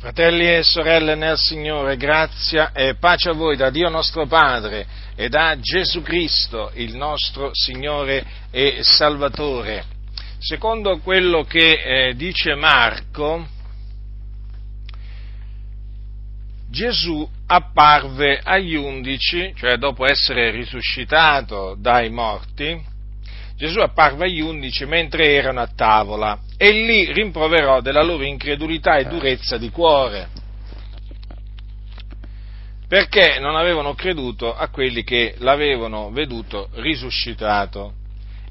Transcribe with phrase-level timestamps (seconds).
[0.00, 5.28] Fratelli e sorelle nel Signore, grazia e pace a voi da Dio nostro Padre e
[5.28, 9.84] da Gesù Cristo, il nostro Signore e Salvatore.
[10.38, 11.72] Secondo quello che
[12.08, 13.46] eh, dice Marco,
[16.70, 22.82] Gesù apparve agli undici, cioè dopo essere risuscitato dai morti,
[23.54, 29.06] Gesù apparve agli undici mentre erano a tavola e li rimproverò della loro incredulità e
[29.06, 30.28] durezza di cuore,
[32.86, 37.94] perché non avevano creduto a quelli che l'avevano veduto risuscitato.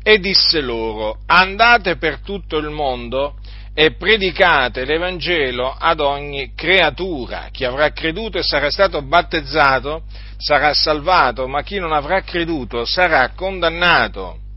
[0.02, 3.36] E disse loro, andate per tutto il mondo
[3.76, 7.50] e predicate l'Evangelo ad ogni creatura.
[7.52, 10.02] Chi avrà creduto e sarà stato battezzato
[10.36, 14.48] sarà salvato, ma chi non avrà creduto sarà condannato.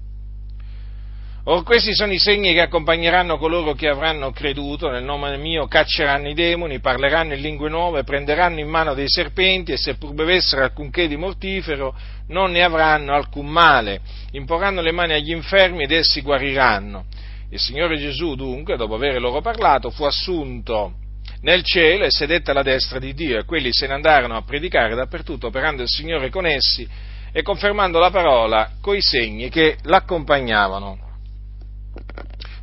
[1.45, 6.28] Or questi sono i segni che accompagneranno coloro che avranno creduto, nel nome mio cacceranno
[6.28, 10.62] i demoni, parleranno in lingue nuove, prenderanno in mano dei serpenti e se pur bevessero
[10.62, 11.97] alcunché di mortifero
[12.28, 17.06] non ne avranno alcun male, imporranno le mani agli infermi ed essi guariranno.
[17.50, 20.92] Il Signore Gesù dunque, dopo aver loro parlato, fu assunto
[21.41, 24.95] nel cielo e sedette alla destra di Dio e quelli se ne andarono a predicare
[24.95, 26.89] dappertutto, operando il Signore con essi
[27.33, 31.11] e confermando la parola coi segni che l'accompagnavano.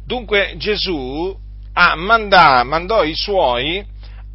[0.09, 1.37] Dunque Gesù
[1.97, 3.85] mandà, mandò i suoi,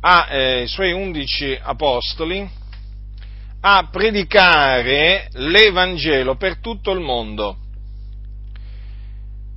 [0.03, 2.49] a, eh, i suoi undici apostoli
[3.61, 7.57] a predicare l'Evangelo per tutto il mondo,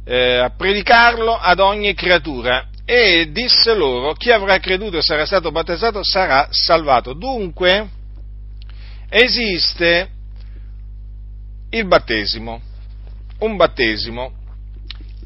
[0.06, 5.52] eh, a predicarlo ad ogni creatura e disse loro chi avrà creduto e sarà stato
[5.52, 7.14] battezzato sarà salvato.
[7.14, 7.90] Dunque
[9.08, 10.10] esiste
[11.70, 12.60] il battesimo,
[13.42, 14.37] un battesimo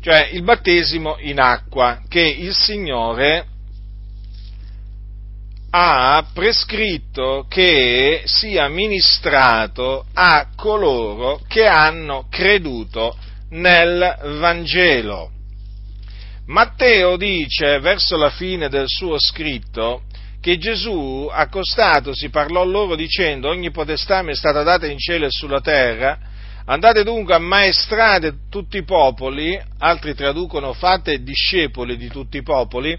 [0.02, 3.46] cioè il battesimo in acqua che il Signore
[5.74, 13.16] ha prescritto che sia ministrato a coloro che hanno creduto
[13.52, 15.30] nel Vangelo.
[16.48, 20.02] Matteo dice verso la fine del suo scritto
[20.42, 25.32] che Gesù, accostatosi, parlò loro dicendo ogni potestà mi è stata data in cielo e
[25.32, 26.18] sulla terra,
[26.66, 32.98] Andate dunque a maestrare tutti i popoli, altri traducono fate discepoli di tutti i popoli,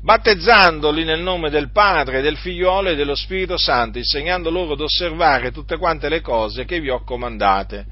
[0.00, 5.52] battezzandoli nel nome del Padre, del Figliolo e dello Spirito Santo, insegnando loro ad osservare
[5.52, 7.84] tutte quante le cose che vi ho comandate.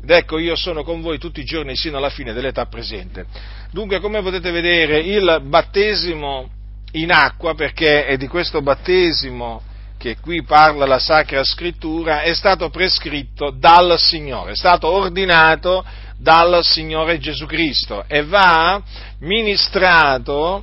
[0.00, 3.26] Ed ecco, io sono con voi tutti i giorni sino alla fine dell'età presente.
[3.72, 6.48] Dunque, come potete vedere, il battesimo
[6.92, 9.62] in acqua, perché è di questo battesimo
[9.98, 15.84] che qui parla la Sacra Scrittura, è stato prescritto dal Signore, è stato ordinato
[16.16, 18.80] dal Signore Gesù Cristo e va
[19.18, 20.62] ministrato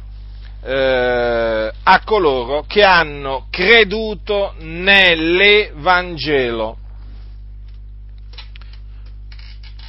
[0.64, 6.78] eh, a coloro che hanno creduto nell'Evangelo.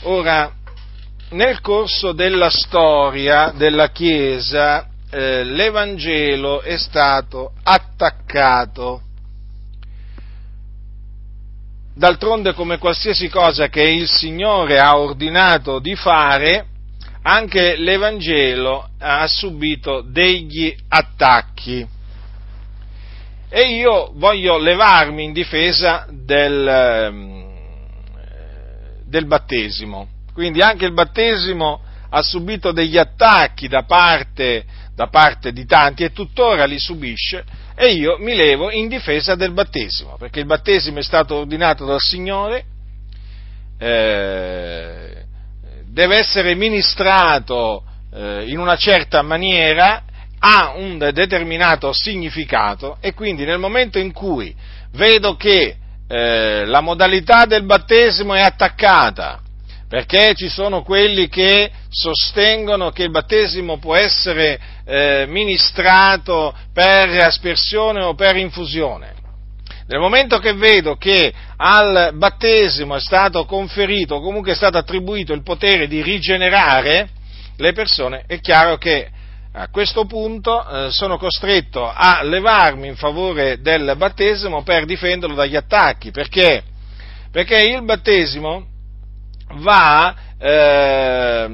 [0.02, 0.52] Ora,
[1.30, 9.02] nel corso della storia della Chiesa, eh, l'Evangelo è stato attaccato
[11.98, 16.66] D'altronde, come qualsiasi cosa che il Signore ha ordinato di fare,
[17.22, 21.88] anche l'Evangelo ha subito degli attacchi.
[23.48, 27.44] E io voglio levarmi in difesa del, ehm,
[29.06, 30.06] del battesimo.
[30.34, 31.80] Quindi anche il battesimo
[32.10, 37.42] ha subito degli attacchi da parte, da parte di tanti e tuttora li subisce
[37.76, 42.00] e io mi levo in difesa del battesimo, perché il battesimo è stato ordinato dal
[42.00, 42.64] Signore,
[43.78, 45.25] eh,
[45.84, 47.84] deve essere ministrato
[48.15, 50.03] eh, in una certa maniera,
[50.38, 54.54] ha un determinato significato e quindi nel momento in cui
[54.92, 55.76] vedo che
[56.09, 59.42] eh, la modalità del battesimo è attaccata,
[59.88, 68.03] perché ci sono quelli che sostengono che il battesimo può essere eh, ministrato per aspersione
[68.03, 69.15] o per infusione.
[69.88, 75.33] Nel momento che vedo che al battesimo è stato conferito, o comunque è stato attribuito
[75.33, 77.10] il potere di rigenerare
[77.56, 79.09] le persone, è chiaro che
[79.53, 85.56] a questo punto eh, sono costretto a levarmi in favore del battesimo per difenderlo dagli
[85.56, 86.10] attacchi.
[86.10, 86.62] Perché?
[87.30, 88.74] Perché il battesimo
[89.54, 91.47] va, eh,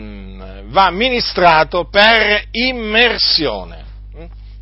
[0.66, 3.80] va ministrato per immersione.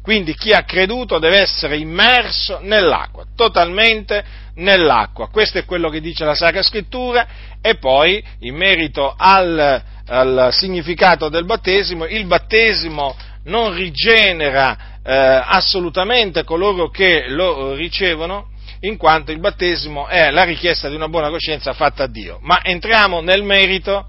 [0.03, 4.25] Quindi chi ha creduto deve essere immerso nell'acqua, totalmente
[4.55, 5.29] nell'acqua.
[5.29, 7.27] Questo è quello che dice la Sacra Scrittura
[7.61, 16.45] e poi in merito al, al significato del battesimo, il battesimo non rigenera eh, assolutamente
[16.45, 18.50] coloro che lo ricevono,
[18.81, 22.39] in quanto il battesimo è la richiesta di una buona coscienza fatta a Dio.
[22.43, 24.09] Ma entriamo nel merito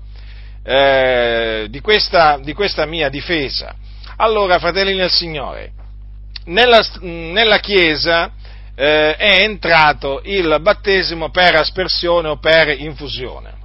[0.64, 3.76] eh, di, questa, di, questa, mia difesa.
[4.18, 5.72] Allora, fratelli nel Signore,
[6.46, 8.32] nella, nella Chiesa
[8.76, 13.60] eh, è entrato il battesimo per aspersione o per infusione.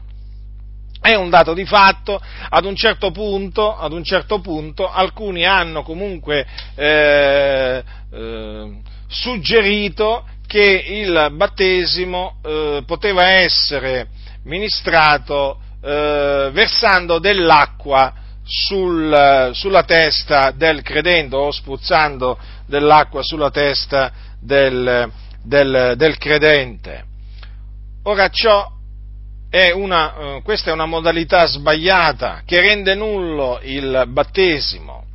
[1.00, 6.44] È un dato di fatto, ad un certo punto, un certo punto alcuni hanno comunque
[6.74, 8.70] eh, eh,
[9.06, 14.08] suggerito che il battesimo eh, poteva essere
[14.44, 18.12] ministrato eh, versando dell'acqua
[18.44, 25.10] sul, sulla testa del credente o spruzzando dell'acqua sulla testa del,
[25.42, 27.04] del, del credente.
[28.04, 28.70] Ora ciò
[29.50, 35.05] è una, eh, questa è una modalità sbagliata che rende nullo il battesimo,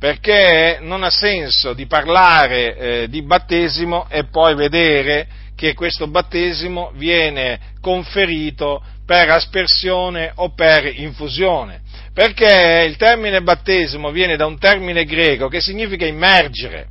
[0.00, 6.90] perché non ha senso di parlare eh, di battesimo e poi vedere che questo battesimo
[6.94, 11.82] viene conferito per aspersione o per infusione,
[12.14, 16.86] perché il termine battesimo viene da un termine greco che significa immergere.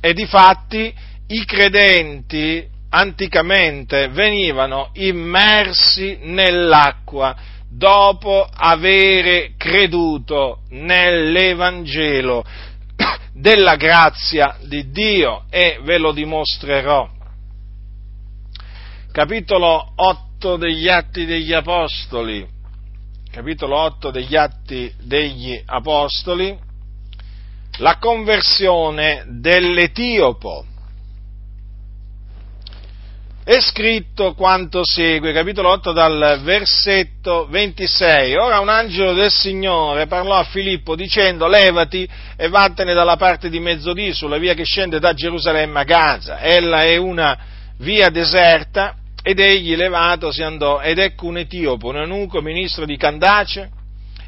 [0.00, 0.94] E di fatti
[1.26, 7.36] i credenti anticamente venivano immersi nell'acqua
[7.70, 12.44] dopo avere creduto nell'Evangelo
[13.32, 17.08] della grazia di Dio e ve lo dimostrerò.
[19.12, 22.46] Capitolo 8 degli Atti degli Apostoli.
[23.30, 26.56] Capitolo 8 degli Atti degli Apostoli.
[27.78, 30.64] La conversione dell'Etiopo
[33.50, 38.36] è scritto quanto segue, capitolo 8 dal versetto 26.
[38.36, 43.58] Ora un angelo del Signore parlò a Filippo dicendo levati e vattene dalla parte di
[43.58, 46.38] mezzodì sulla via che scende da Gerusalemme a Gaza.
[46.38, 47.36] Ella è una
[47.78, 52.96] via deserta ed egli levato si andò ed ecco un etiopo, un eunuco ministro di
[52.96, 53.68] Candace,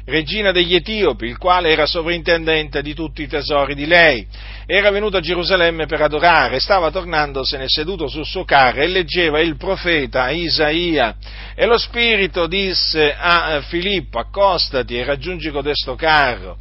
[0.05, 4.25] regina degli Etiopi, il quale era sovrintendente di tutti i tesori di lei.
[4.65, 9.57] Era venuto a Gerusalemme per adorare, stava tornandosene seduto sul suo carro e leggeva il
[9.57, 11.15] profeta Isaia.
[11.55, 16.57] E lo Spirito disse a Filippo, accostati e raggiungi codesto carro.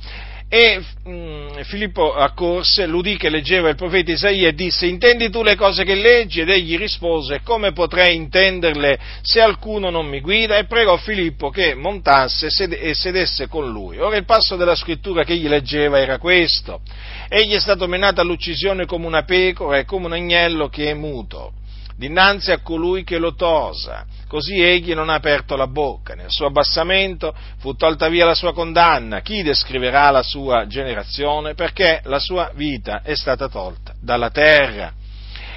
[0.55, 5.43] E mh, mm, Filippo accorse, l'udì che leggeva il profeta Isaia e disse, intendi tu
[5.43, 6.43] le cose che leggi?
[6.43, 10.59] Ed egli rispose, come potrei intenderle se alcuno non mi guida?
[10.59, 13.99] E pregò Filippo che montasse e sedesse con lui.
[13.99, 16.83] Ora il passo della scrittura che egli leggeva era questo.
[17.31, 21.55] Egli è stato menato all'uccisione come una pecora e come un agnello che è muto
[22.03, 24.05] dinanzi a colui che lo tosa.
[24.27, 26.15] Così egli non ha aperto la bocca.
[26.15, 29.21] Nel suo abbassamento fu tolta via la sua condanna.
[29.21, 31.55] Chi descriverà la sua generazione?
[31.55, 34.95] Perché la sua vita è stata tolta dalla terra.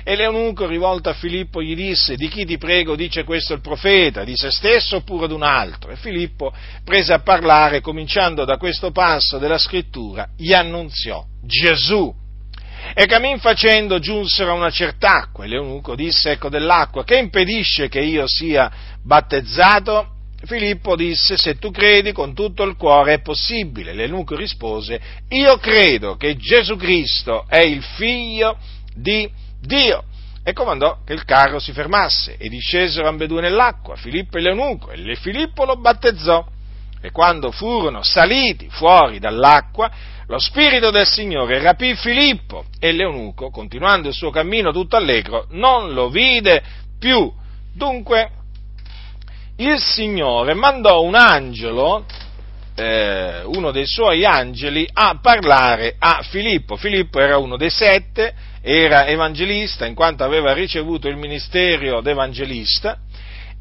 [0.04, 4.24] E l'eunuco, rivolto a Filippo, gli disse, di chi ti prego dice questo il profeta,
[4.24, 5.90] di se stesso oppure di un altro?
[5.90, 6.54] E Filippo
[6.84, 12.14] prese a parlare, cominciando da questo passo della scrittura, gli annunziò Gesù
[12.94, 17.88] e cammin facendo giunsero a una certa acqua e l'eunuco disse ecco dell'acqua che impedisce
[17.88, 18.72] che io sia
[19.02, 20.10] battezzato?
[20.46, 23.94] Filippo disse se tu credi con tutto il cuore è possibile.
[23.94, 25.00] L'eunuco rispose
[25.30, 28.58] io credo che Gesù Cristo è il figlio
[28.94, 29.28] di
[29.60, 30.04] Dio
[30.44, 35.16] e comandò che il carro si fermasse e discesero ambedue nell'acqua, Filippo e l'eunuco, e
[35.16, 36.46] Filippo lo battezzò.
[37.06, 39.92] E quando furono saliti fuori dall'acqua,
[40.26, 45.94] lo Spirito del Signore rapì Filippo e l'eunuco, continuando il suo cammino tutto allegro, non
[45.94, 46.64] lo vide
[46.98, 47.32] più.
[47.72, 48.32] Dunque,
[49.58, 52.06] il Signore mandò un angelo,
[52.74, 56.76] eh, uno dei suoi angeli, a parlare a Filippo.
[56.76, 58.34] Filippo era uno dei sette,
[58.64, 62.98] era evangelista in quanto aveva ricevuto il ministero d'evangelista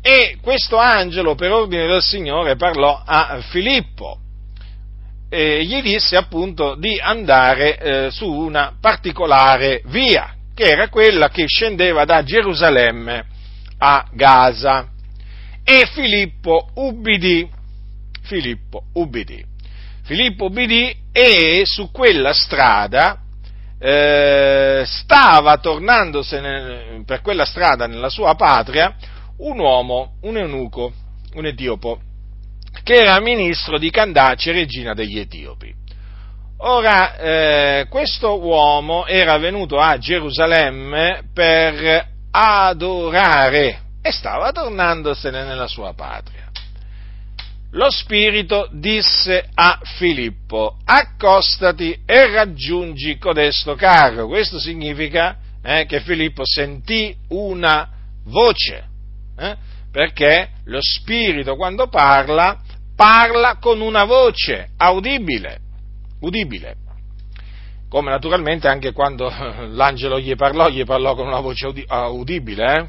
[0.06, 4.18] e questo angelo, per ordine del Signore, parlò a Filippo
[5.30, 11.46] eh, gli disse appunto di andare eh, su una particolare via, che era quella che
[11.46, 13.24] scendeva da Gerusalemme
[13.78, 14.88] a Gaza.
[15.64, 17.48] E Filippo ubbidì.
[18.24, 19.42] Filippo ubbidì.
[20.02, 23.20] Filippo ubbidì e su quella strada
[23.78, 28.94] eh, stava tornandosene per quella strada nella sua patria
[29.38, 30.92] un uomo, un eunuco,
[31.34, 32.00] un etiopo,
[32.82, 35.74] che era ministro di Candace, regina degli Etiopi.
[36.58, 45.92] Ora, eh, questo uomo era venuto a Gerusalemme per adorare e stava tornandosene nella sua
[45.94, 46.42] patria.
[47.72, 54.28] lo Spirito disse a Filippo, accostati e raggiungi codesto carro.
[54.28, 57.88] Questo significa eh, che Filippo sentì una
[58.26, 58.84] voce,
[59.36, 59.56] eh,
[59.90, 62.60] perché lo Spirito quando parla,
[62.96, 65.58] parla con una voce audibile,
[66.20, 66.76] udibile.
[67.88, 69.30] Come naturalmente anche quando
[69.70, 72.74] l'angelo gli parlò, gli parlò con una voce udibile.
[72.74, 72.86] Eh?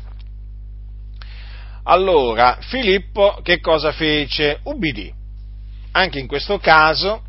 [1.83, 4.59] Allora, Filippo che cosa fece?
[4.63, 5.13] Ubbidì.
[5.91, 7.21] Anche in questo caso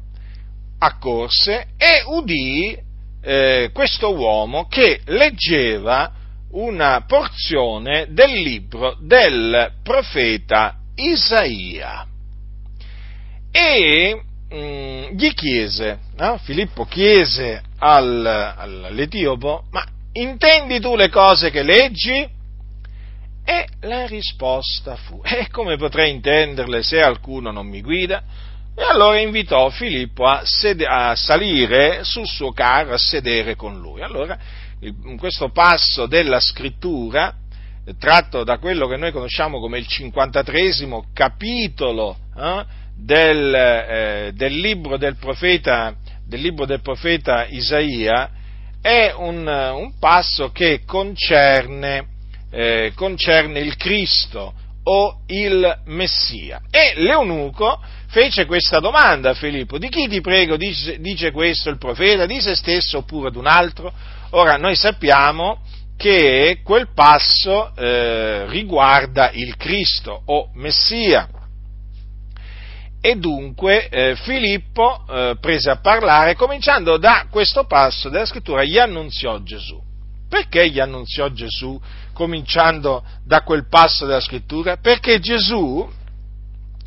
[0.79, 2.77] accorse e udì
[3.21, 6.13] eh, questo uomo che leggeva
[6.57, 12.07] una porzione del libro del profeta Isaia.
[13.51, 16.39] E mh, mm, gli chiese, no?
[16.39, 22.35] Filippo chiese al, all'Etiopo, ma intendi tu le cose che leggi?
[23.49, 28.23] E la risposta fu, e come potrei intenderle se alcuno non mi guida?
[28.75, 34.03] E allora invitò Filippo a, sed- a salire sul suo carro, a sedere con lui.
[34.03, 34.39] Allora,
[35.19, 37.35] questo passo della scrittura,
[37.99, 40.71] tratto da quello che noi conosciamo come il 53
[41.13, 42.65] capitolo eh,
[42.97, 45.95] del, eh, del, libro del, profeta,
[46.27, 48.31] del, libro del profeta, Isaia,
[48.81, 52.15] è un, un passo che concerne
[52.51, 54.55] eh, concerne il Cristo
[54.85, 56.63] o il Messia.
[56.71, 61.79] E l'eunuco fece questa domanda a Filippo, di chi ti prego dice, dice questo il
[61.79, 63.93] profeta, di se stesso oppure ad un altro?
[64.31, 65.61] Ora noi sappiamo
[65.97, 71.29] che quel passo eh, riguarda il Cristo o Messia.
[73.01, 78.79] E dunque eh, Filippo eh, prese a parlare, cominciando da questo passo della scrittura, gli
[78.79, 79.81] annunziò Gesù.
[80.29, 81.81] Perché gli annunziò Gesù,
[82.13, 84.77] cominciando da quel passo della scrittura?
[84.79, 85.89] Perché Gesù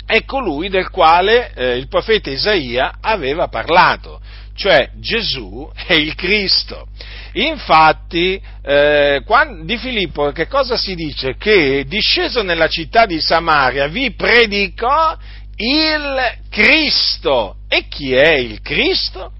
[0.05, 4.19] è colui del quale eh, il profeta Isaia aveva parlato,
[4.55, 6.87] cioè Gesù è il Cristo.
[7.33, 9.23] Infatti, eh,
[9.63, 11.35] di Filippo che cosa si dice?
[11.37, 15.15] Che disceso nella città di Samaria vi predicò
[15.55, 17.57] il Cristo.
[17.67, 19.31] E chi è il Cristo?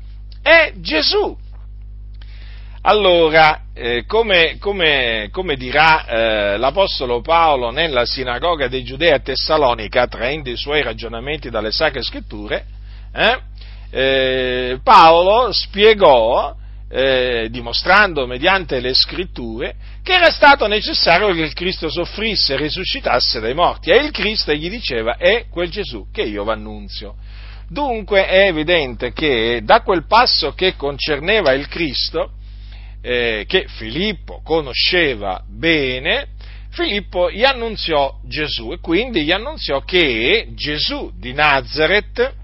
[0.42, 1.36] È Gesù.
[2.82, 10.08] Allora, eh, come, come, come, dirà eh, l'Apostolo Paolo nella sinagoga dei Giudei a Tessalonica,
[10.08, 12.66] traendo i suoi ragionamenti dalle Sacre Scritture,
[13.14, 13.40] eh,
[13.92, 16.56] eh Paolo spiegò,
[16.90, 23.40] eh, dimostrando mediante le Scritture, che era stato necessario che il Cristo soffrisse e risuscitasse
[23.40, 23.92] dai morti.
[23.92, 27.16] E il Cristo gli diceva, è quel Gesù che io v'annunzio.
[27.70, 32.32] Dunque è evidente che da quel passo che concerneva il Cristo,
[33.02, 36.30] eh, che Filippo conosceva bene,
[36.72, 42.39] Filippo gli annunziò Gesù e quindi gli annunziò che Gesù di Nazareth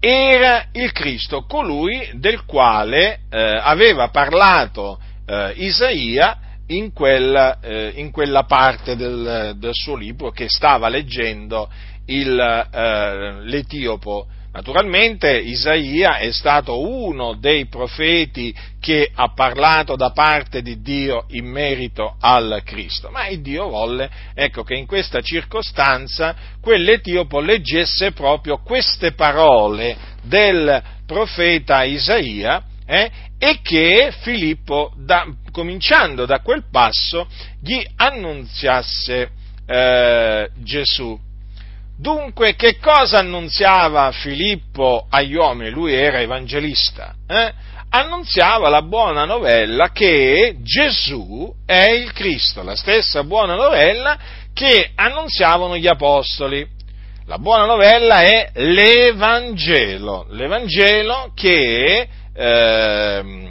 [0.00, 6.38] era il Cristo, colui del quale eh, aveva parlato eh, Isaia
[6.68, 11.68] in quella, eh, in quella parte del, del, suo libro che stava leggendo
[12.06, 20.62] il, eh, l'Etiopo Naturalmente Isaia è stato uno dei profeti che ha parlato da parte
[20.62, 26.34] di Dio in merito al Cristo, ma il Dio volle ecco, che in questa circostanza
[26.60, 36.40] quell'Etiopo leggesse proprio queste parole del profeta Isaia eh, e che Filippo, da, cominciando da
[36.40, 37.28] quel passo,
[37.60, 39.30] gli annunziasse
[39.66, 41.27] eh, Gesù.
[42.00, 45.70] Dunque, che cosa annunziava Filippo agli uomini?
[45.70, 47.12] Lui era evangelista.
[47.26, 47.52] Eh?
[47.90, 54.16] Annunziava la buona novella che Gesù è il Cristo, la stessa buona novella
[54.54, 56.64] che annunziavano gli apostoli.
[57.26, 63.48] La buona novella è l'Evangelo, l'Evangelo che, eh,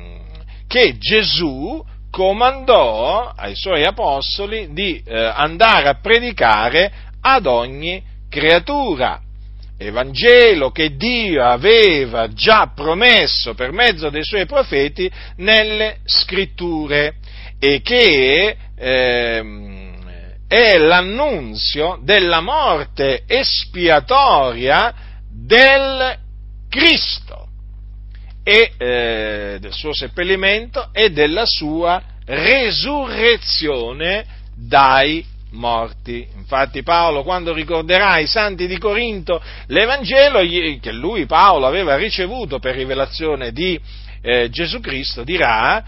[0.68, 9.20] che Gesù comandò ai suoi apostoli di eh, andare a predicare ad ogni creatura.
[9.79, 17.15] Evangelo che Dio aveva già promesso per mezzo dei suoi profeti nelle scritture
[17.60, 19.44] e che eh,
[20.48, 24.94] è l'annunzio della morte espiatoria
[25.32, 26.15] del
[26.70, 27.48] Cristo
[28.44, 34.25] e eh, del suo seppellimento e della sua resurrezione
[34.56, 35.25] dai
[35.57, 36.25] morti.
[36.35, 40.39] Infatti Paolo, quando ricorderà i santi di Corinto l'Evangelo
[40.79, 43.79] che lui, Paolo, aveva ricevuto per rivelazione di
[44.21, 45.83] eh, Gesù Cristo, dirà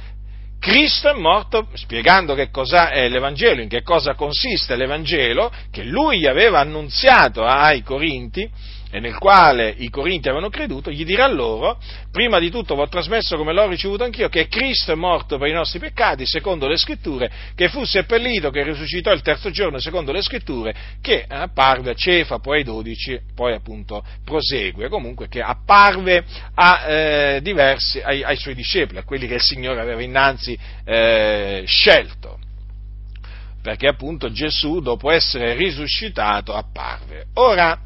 [0.59, 6.27] Cristo è morto spiegando che cosa è l'Evangelo, in che cosa consiste l'Evangelo, che lui
[6.27, 8.49] aveva annunziato ai Corinti,
[8.91, 11.77] e nel quale i Corinti avevano creduto, gli dirà loro,
[12.11, 15.47] prima di tutto vi ho trasmesso come l'ho ricevuto anch'io, che Cristo è morto per
[15.47, 20.11] i nostri peccati, secondo le scritture, che fu seppellito, che risuscitò il terzo giorno, secondo
[20.11, 26.23] le scritture, che apparve a Cefa, poi ai dodici, poi appunto prosegue, comunque che apparve
[26.55, 31.63] a eh, diversi, ai, ai, suoi discepoli, a quelli che il Signore aveva innanzi eh,
[31.65, 32.37] scelto
[33.61, 37.25] perché appunto Gesù, dopo essere risuscitato, apparve.
[37.33, 37.77] Ora,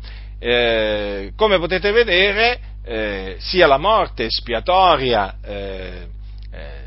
[0.45, 6.07] eh, come potete vedere, eh, sia la morte espiatoria eh,
[6.51, 6.81] eh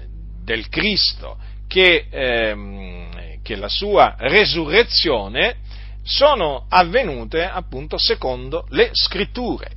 [0.44, 5.56] del Cristo che, ehm, che, la sua resurrezione
[6.04, 9.70] sono avvenute appunto secondo le scritture.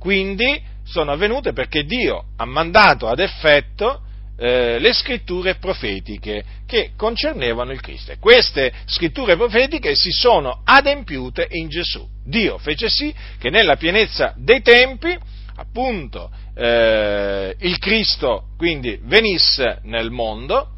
[0.00, 4.00] Quindi sono avvenute perché Dio ha mandato ad effetto
[4.38, 8.12] eh, le scritture profetiche che concernevano il Cristo.
[8.12, 12.06] E queste scritture profetiche si sono adempiute in Gesù.
[12.24, 15.16] Dio fece sì che nella pienezza dei tempi,
[15.56, 20.70] appunto, eh, il Cristo quindi venisse nel mondo,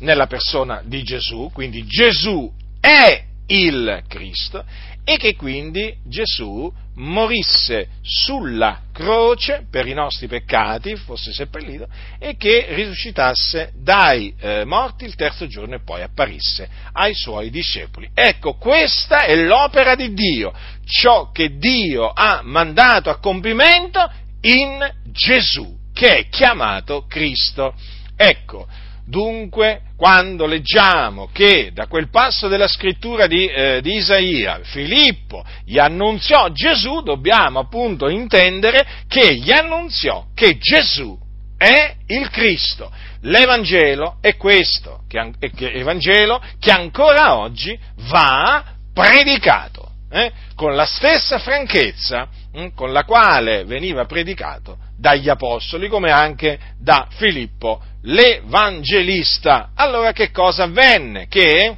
[0.00, 2.50] nella persona di Gesù, quindi Gesù
[2.80, 4.64] è il Cristo
[5.08, 11.86] e che quindi Gesù morisse sulla croce per i nostri peccati, fosse seppellito,
[12.18, 18.10] e che risuscitasse dai eh, morti il terzo giorno e poi apparisse ai suoi discepoli.
[18.12, 20.52] Ecco, questa è l'opera di Dio,
[20.84, 24.10] ciò che Dio ha mandato a compimento
[24.40, 27.74] in Gesù, che è chiamato Cristo.
[28.16, 28.66] Ecco,
[29.08, 35.78] Dunque, quando leggiamo che da quel passo della scrittura di, eh, di, Isaia Filippo gli
[35.78, 41.16] annunziò Gesù, dobbiamo appunto intendere che gli annunziò che Gesù
[41.56, 42.90] è il Cristo.
[43.20, 47.78] L'Evangelo è questo, che, che, Evangelo che ancora oggi
[48.10, 55.88] va predicato, eh, con la stessa franchezza hm, con la quale veniva predicato dagli Apostoli,
[55.88, 59.70] come anche da Filippo l'Evangelista.
[59.74, 61.26] Allora che cosa avvenne?
[61.28, 61.76] Che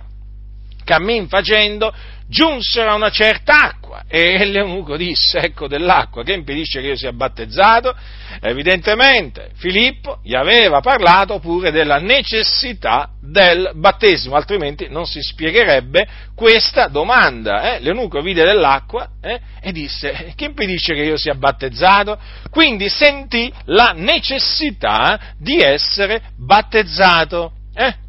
[0.85, 1.93] cammin facendo
[2.27, 3.78] giunsero a una certa acqua
[4.09, 7.95] e l'eunuco disse, ecco dell'acqua che impedisce che io sia battezzato,
[8.41, 16.89] evidentemente Filippo gli aveva parlato pure della necessità del battesimo, altrimenti non si spiegherebbe questa
[16.89, 17.75] domanda.
[17.75, 17.81] Eh?
[17.81, 19.41] L'eunuco vide dell'acqua eh?
[19.61, 22.19] e disse, che impedisce che io sia battezzato?
[22.51, 27.53] Quindi sentì la necessità di essere battezzato.
[27.75, 28.07] Eh?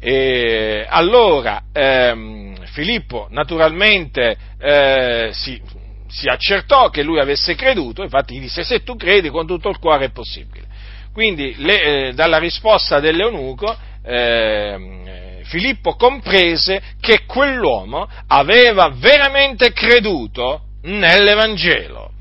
[0.00, 5.60] E allora ehm, Filippo naturalmente eh, si,
[6.08, 9.78] si, accertò che lui avesse creduto, infatti gli disse se tu credi con tutto il
[9.78, 10.66] cuore è possibile.
[11.12, 22.12] Quindi le, eh, dalla risposta dell'eunuco eh, Filippo comprese che quell'uomo aveva veramente creduto nell'Evangelo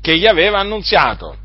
[0.00, 1.36] che gli aveva annunziato.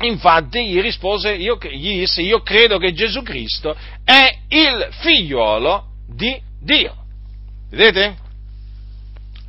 [0.00, 6.40] Infatti gli rispose, io, gli disse, io credo che Gesù Cristo è il figliuolo di
[6.60, 6.94] Dio.
[7.70, 8.16] Vedete?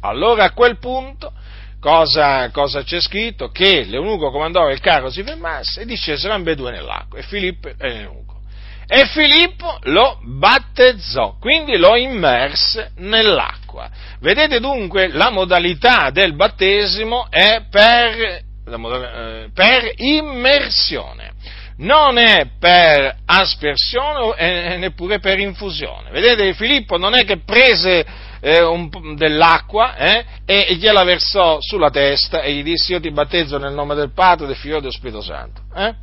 [0.02, 1.32] Allora a quel punto
[1.80, 3.50] cosa, cosa c'è scritto?
[3.50, 7.76] Che l'eunuco comandò che il carro si fermasse e discesero ambedue nell'acqua, e Filippo e
[7.78, 8.42] l'eunuco.
[8.88, 13.88] E Filippo lo battezzò, quindi lo immerse nell'acqua.
[14.20, 21.34] Vedete dunque la modalità del battesimo è per eh, per immersione,
[21.78, 26.12] non è per aspersione e neppure per infusione.
[26.12, 28.06] Vedete, Filippo non è che prese
[28.42, 33.58] eh, un, dell'acqua eh, e gliela versò sulla testa e gli disse io ti battezzo
[33.58, 35.94] nel nome del Padre, del Figlio e dello Spirito Santo, eh?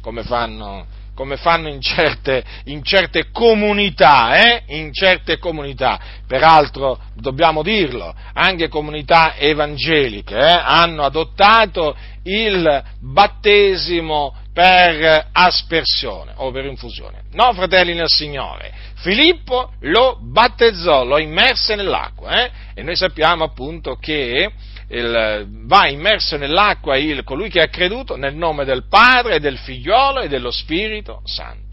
[0.00, 0.86] come fanno
[1.18, 4.62] come fanno in certe, in certe comunità, eh?
[4.76, 10.60] in certe comunità, peraltro dobbiamo dirlo, anche comunità evangeliche eh?
[10.62, 17.22] hanno adottato il battesimo per aspersione o per infusione.
[17.32, 22.50] No, fratelli nel Signore, Filippo lo battezzò, lo immerse nell'acqua eh?
[22.74, 24.52] e noi sappiamo appunto che
[24.88, 30.20] il, va immerso nell'acqua il, colui che ha creduto nel nome del Padre, del Figliolo
[30.20, 31.66] e dello Spirito Santo.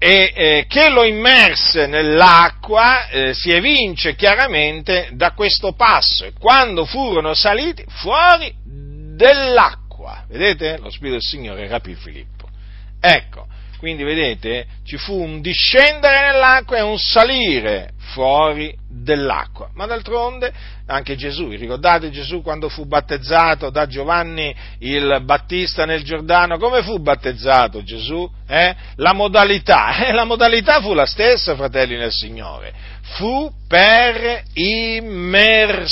[0.00, 6.24] E eh, che lo immerse nell'acqua eh, si evince chiaramente da questo passo.
[6.24, 10.78] E quando furono saliti fuori dell'acqua, vedete?
[10.78, 12.48] Lo Spirito del Signore rapì Filippo.
[13.00, 13.46] Ecco,
[13.78, 19.70] Quindi vedete, ci fu un discendere nell'acqua e un salire fuori dell'acqua.
[19.74, 20.52] Ma d'altronde
[20.86, 26.98] anche Gesù, ricordate Gesù quando fu battezzato da Giovanni il Battista nel Giordano, come fu
[26.98, 28.28] battezzato Gesù?
[28.48, 28.74] Eh?
[28.96, 30.12] La modalità, eh?
[30.12, 32.74] la modalità fu la stessa, fratelli nel Signore,
[33.16, 35.84] fu per immersione,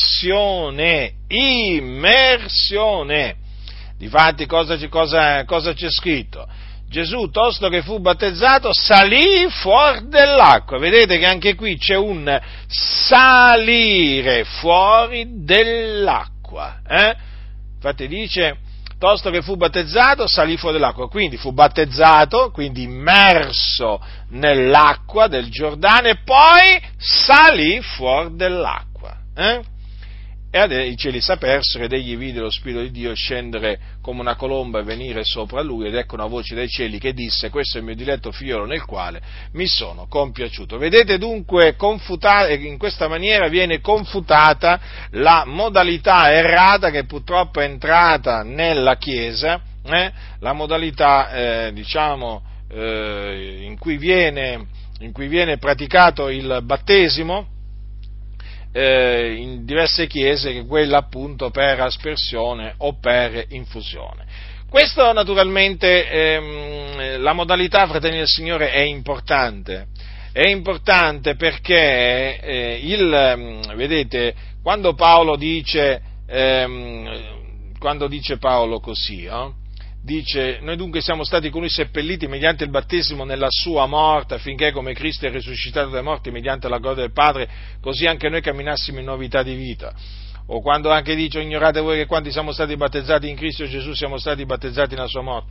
[1.29, 2.65] immersione.
[3.97, 6.47] Difatti cosa, cosa, cosa c'è scritto?
[6.97, 10.79] Gesù, tosto che fu battezzato, salì fuori dell'acqua.
[10.79, 16.79] Vedete che anche qui c'è un salire fuori dell'acqua.
[16.89, 17.15] Eh?
[17.75, 18.57] Infatti dice,
[18.99, 21.07] tosto che fu battezzato, salì fuori dell'acqua.
[21.09, 29.15] Quindi fu battezzato, quindi immerso nell'acqua del Giordano e poi salì fuori dell'acqua.
[29.37, 29.61] Eh?
[30.57, 34.79] E i cieli s'apersero ed egli vide lo Spirito di Dio scendere come una colomba
[34.79, 37.87] e venire sopra lui ed ecco una voce dai cieli che disse questo è il
[37.87, 39.21] mio diletto figliolo nel quale
[39.53, 40.79] mi sono compiaciuto.
[40.79, 48.97] Vedete dunque in questa maniera viene confutata la modalità errata che purtroppo è entrata nella
[48.97, 50.11] Chiesa, eh?
[50.39, 54.69] la modalità eh, diciamo eh, in, cui viene,
[55.01, 57.49] in cui viene praticato il battesimo
[58.77, 64.27] eh, in diverse chiese che quella appunto per aspersione o per infusione.
[64.69, 69.87] Questo naturalmente, ehm, la modalità, fratelli del Signore, è importante.
[70.31, 79.25] È importante perché eh, il, ehm, vedete, quando Paolo dice, ehm, quando dice Paolo così,
[79.25, 79.53] eh,
[80.07, 84.71] dice, noi dunque siamo stati con lui seppelliti mediante il battesimo nella sua morte, affinché
[84.71, 87.49] come Cristo è risuscitato dai morti mediante la gloria del Padre,
[87.81, 89.93] così anche noi camminassimo in novità di vita.
[90.49, 94.17] O quando anche dice, ignorate voi che quando siamo stati battezzati in Cristo Gesù siamo
[94.17, 95.51] stati battezzati nella sua morte.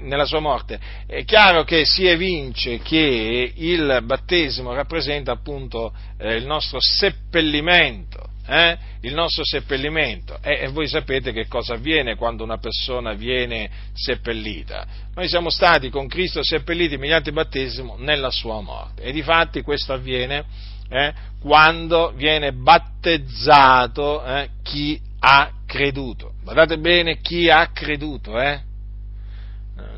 [0.00, 0.78] Nella sua morte.
[1.06, 8.78] È chiaro che si evince che il battesimo rappresenta appunto eh, il nostro seppellimento eh,
[9.00, 10.38] il nostro seppellimento.
[10.40, 14.86] E, e, voi sapete che cosa avviene quando una persona viene seppellita.
[15.14, 19.02] Noi siamo stati con Cristo seppelliti mediante il battesimo nella sua morte.
[19.02, 20.44] E di fatti questo avviene
[20.88, 26.34] eh, quando viene battezzato eh, chi ha creduto.
[26.42, 28.62] Guardate bene chi ha creduto, eh?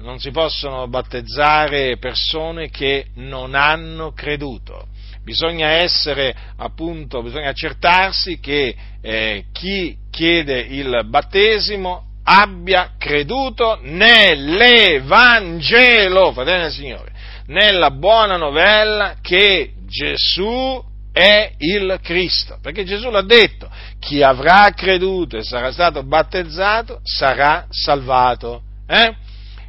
[0.01, 4.89] Non si possono battezzare persone che non hanno creduto
[5.29, 16.63] bisogna essere appunto, bisogna accertarsi che eh, chi chiede il battesimo abbia creduto nell'Evangelo, fratelli
[16.63, 17.13] del Signore,
[17.49, 23.69] nella buona novella che Gesù è il Cristo, perché Gesù l'ha detto,
[24.01, 28.63] chi avrà creduto e sarà stato battezzato sarà salvato.
[28.87, 29.15] Eh?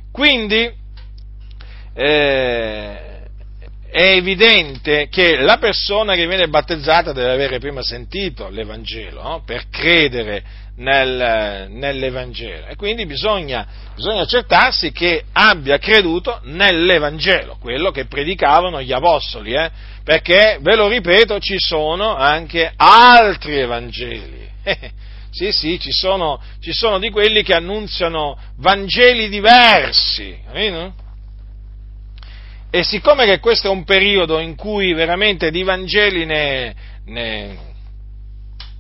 [0.10, 0.72] Quindi,
[1.94, 3.09] eh,
[3.92, 9.44] è evidente che la persona che viene battezzata deve avere prima sentito l'Evangelo no?
[9.44, 10.44] per credere
[10.76, 18.92] nel, nell'Evangelo e quindi bisogna, bisogna, accertarsi che abbia creduto nell'Evangelo, quello che predicavano gli
[18.92, 19.72] Apostoli, eh?
[20.04, 24.48] perché, ve lo ripeto, ci sono anche altri Evangeli.
[25.32, 31.08] sì, sì, ci sono, ci sono, di quelli che annunziano Vangeli diversi, capito?
[32.72, 37.58] E siccome che questo è un periodo in cui veramente di Vangeli ne, ne,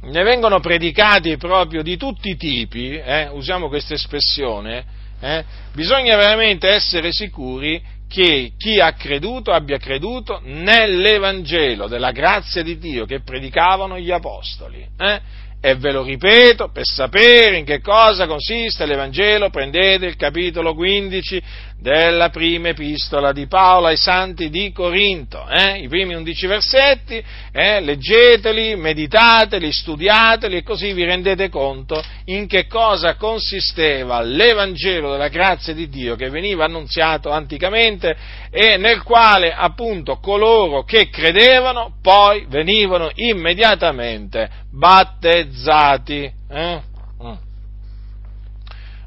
[0.01, 4.85] ne vengono predicati proprio di tutti i tipi, eh, usiamo questa espressione,
[5.19, 12.77] eh, bisogna veramente essere sicuri che chi ha creduto abbia creduto nell'Evangelo della grazia di
[12.77, 14.87] Dio che predicavano gli Apostoli.
[14.97, 15.21] Eh?
[15.61, 21.43] E ve lo ripeto, per sapere in che cosa consiste l'Evangelo, prendete il capitolo 15
[21.79, 25.79] della prima epistola di Paolo ai santi di Corinto, eh?
[25.79, 27.79] i primi undici versetti, eh?
[27.79, 35.73] leggeteli, meditateli, studiateli e così vi rendete conto in che cosa consisteva l'Evangelo della grazia
[35.73, 38.15] di Dio che veniva annunziato anticamente
[38.51, 46.31] e nel quale appunto coloro che credevano poi venivano immediatamente battezzati.
[46.49, 46.81] Eh?
[47.23, 47.33] Mm.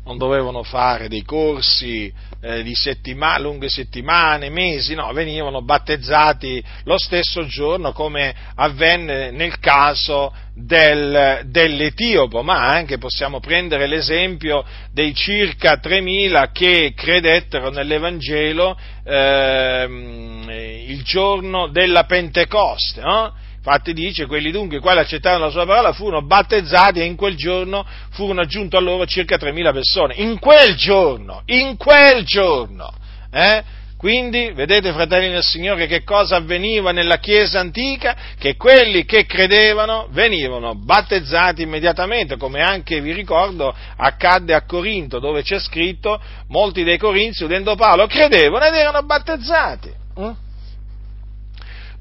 [0.05, 2.13] Non dovevano fare dei corsi
[2.45, 9.61] eh, di settima, lunghe settimane, mesi, no, venivano battezzati lo stesso giorno come avvenne nel
[9.61, 20.85] caso del, dell'Etiopo, ma anche possiamo prendere l'esempio dei circa 3.000 che credettero nell'Evangelo eh,
[20.89, 23.01] il giorno della Pentecoste.
[23.01, 23.35] No?
[23.65, 27.37] Infatti dice, quelli dunque i quali accettarono la sua parola furono battezzati e in quel
[27.37, 30.15] giorno furono aggiunto a loro circa 3.000 persone.
[30.17, 32.93] In quel giorno, in quel giorno,
[33.31, 33.63] eh?
[33.97, 38.17] Quindi, vedete, fratelli del Signore, che cosa avveniva nella Chiesa antica?
[38.37, 45.43] Che quelli che credevano venivano battezzati immediatamente, come anche vi ricordo accadde a Corinto, dove
[45.43, 49.93] c'è scritto, molti dei corinzi, udendo Paolo, credevano ed erano battezzati.
[50.19, 50.31] Mm?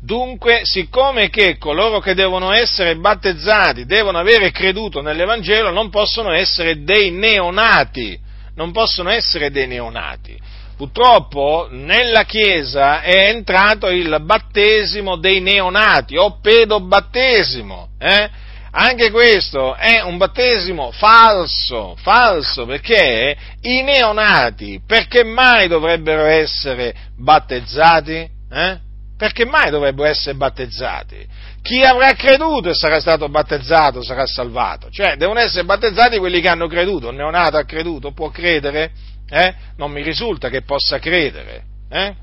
[0.04, 6.84] Dunque, siccome che coloro che devono essere battezzati devono avere creduto nell'Evangelo, non possono essere
[6.84, 8.20] dei neonati,
[8.56, 10.36] non possono essere dei neonati.
[10.76, 17.90] Purtroppo nella Chiesa è entrato il battesimo dei neonati o pedobattesimo.
[18.00, 18.30] Eh?
[18.72, 28.28] Anche questo è un battesimo falso, falso, perché i neonati, perché mai dovrebbero essere battezzati?
[28.52, 28.90] Eh?
[29.22, 31.24] Perché mai dovrebbero essere battezzati?
[31.62, 34.90] Chi avrà creduto e sarà stato battezzato sarà salvato.
[34.90, 37.10] Cioè, devono essere battezzati quelli che hanno creduto.
[37.10, 38.90] Un neonato ha creduto, può credere?
[39.30, 39.54] Eh?
[39.78, 41.62] Non mi risulta che possa credere.
[41.92, 42.16] Eh?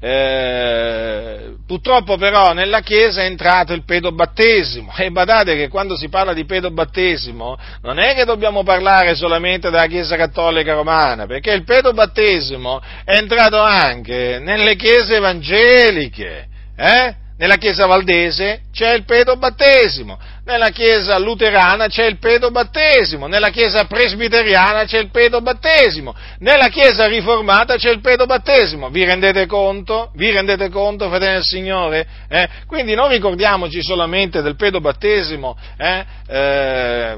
[0.00, 6.32] Eh, purtroppo però nella Chiesa è entrato il pedobattesimo e badate che quando si parla
[6.32, 12.80] di pedobattesimo non è che dobbiamo parlare solamente della Chiesa cattolica romana, perché il pedobattesimo
[13.04, 16.46] è entrato anche nelle chiese evangeliche.
[16.76, 17.14] Eh?
[17.38, 24.84] Nella chiesa valdese c'è il pedobattesimo, nella chiesa luterana c'è il pedobattesimo, nella chiesa presbiteriana
[24.86, 28.90] c'è il pedobattesimo, nella chiesa riformata c'è il pedobattesimo.
[28.90, 30.10] Vi rendete conto?
[30.16, 32.06] Vi rendete conto, fratelli del Signore?
[32.28, 32.48] Eh?
[32.66, 36.04] Quindi non ricordiamoci solamente del pedobattesimo eh?
[36.26, 37.16] Eh,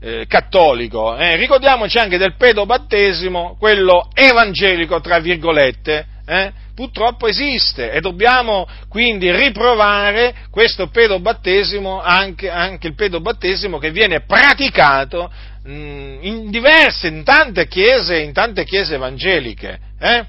[0.00, 1.36] eh cattolico, eh?
[1.36, 6.52] ricordiamoci anche del pedobattesimo, quello evangelico, tra virgolette, eh?
[6.74, 15.30] Purtroppo esiste e dobbiamo quindi riprovare questo pedobattesimo, anche, anche il pedobattesimo che viene praticato
[15.64, 19.78] mh, in diverse, in tante chiese, in tante chiese evangeliche.
[19.98, 20.24] Eh?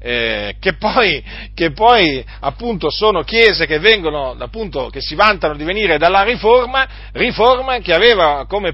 [0.00, 5.64] Eh, che, poi, che, poi, appunto sono chiese che vengono appunto che si vantano di
[5.64, 8.72] venire dalla riforma, riforma che aveva come,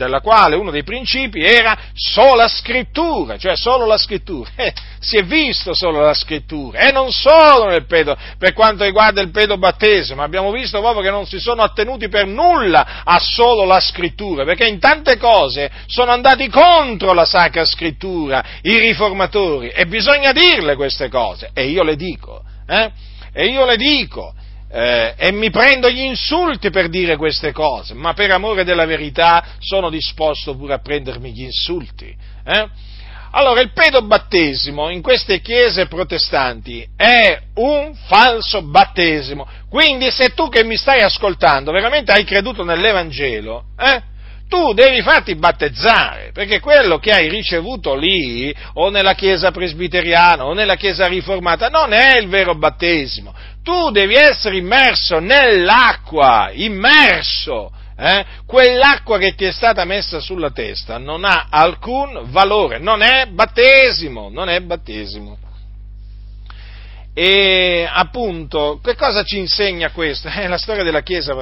[0.00, 4.48] della quale uno dei principi era sola scrittura, cioè solo la scrittura.
[4.56, 9.30] Eh, si è visto solo la scrittura e non solo pedo, per quanto riguarda il
[9.30, 14.44] pedobattesimo, abbiamo visto proprio che non si sono attenuti per nulla a solo la scrittura,
[14.44, 20.76] perché in tante cose sono andati contro la sacra scrittura i riformatori e bisogna dirle
[20.76, 22.90] queste cose e io le dico, eh?
[23.32, 24.34] E io le dico,
[24.72, 29.44] eh, e mi prendo gli insulti per dire queste cose, ma per amore della verità
[29.58, 32.14] sono disposto pure a prendermi gli insulti.
[32.44, 32.68] Eh?
[33.32, 39.46] Allora, il pedobattesimo in queste chiese protestanti è un falso battesimo.
[39.68, 44.02] Quindi, se tu che mi stai ascoltando veramente hai creduto nell'Evangelo, eh,
[44.48, 50.52] tu devi farti battezzare, perché quello che hai ricevuto lì, o nella chiesa presbiteriana, o
[50.52, 53.32] nella chiesa riformata, non è il vero battesimo.
[53.62, 57.70] Tu devi essere immerso nell'acqua, immerso.
[57.96, 58.24] Eh?
[58.46, 64.30] Quell'acqua che ti è stata messa sulla testa non ha alcun valore, non è battesimo,
[64.30, 65.36] non è battesimo.
[67.12, 70.28] E appunto, che cosa ci insegna questo?
[70.32, 71.36] Eh, la storia della Chiesa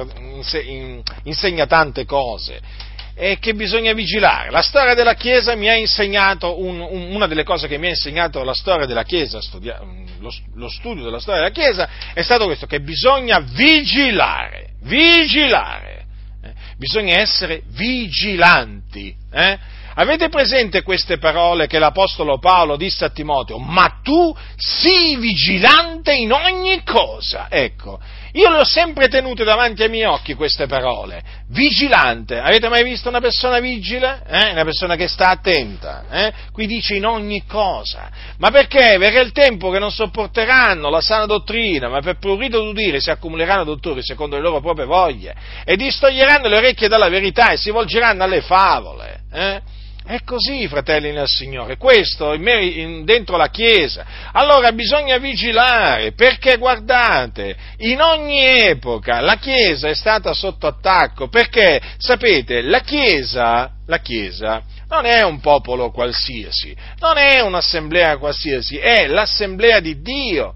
[1.23, 2.87] insegna tante cose
[3.19, 4.49] è che bisogna vigilare.
[4.49, 7.89] La storia della Chiesa mi ha insegnato, un, un, una delle cose che mi ha
[7.89, 9.77] insegnato la storia della Chiesa, studia,
[10.19, 16.05] lo, lo, studio della storia della Chiesa, è stato questo, che bisogna vigilare, vigilare,
[16.41, 16.53] eh?
[16.77, 19.13] bisogna essere vigilanti.
[19.33, 19.59] Eh?
[19.95, 23.57] Avete presente queste parole che l'Apostolo Paolo disse a Timoteo?
[23.57, 27.47] Ma tu sii vigilante in ogni cosa.
[27.49, 27.99] Ecco,
[28.33, 31.21] io le ho sempre tenute davanti ai miei occhi queste parole.
[31.47, 32.39] Vigilante.
[32.39, 34.21] Avete mai visto una persona vigile?
[34.27, 34.51] Eh?
[34.51, 36.05] Una persona che sta attenta.
[36.09, 36.33] Eh?
[36.51, 38.09] Qui dice in ogni cosa.
[38.37, 38.95] Ma perché?
[38.95, 43.63] È il tempo che non sopporteranno la sana dottrina, ma per prurito d'udire si accumuleranno
[43.63, 48.23] dottori secondo le loro proprie voglie e distoglieranno le orecchie dalla verità e si volgeranno
[48.23, 49.21] alle favole.
[49.31, 49.61] Eh?
[50.09, 54.03] È così, fratelli nel Signore, questo dentro la Chiesa.
[54.31, 61.79] Allora bisogna vigilare, perché guardate, in ogni epoca la Chiesa è stata sotto attacco, perché,
[61.99, 69.05] sapete, la Chiesa, la Chiesa non è un popolo qualsiasi, non è un'assemblea qualsiasi, è
[69.05, 70.55] l'assemblea di Dio,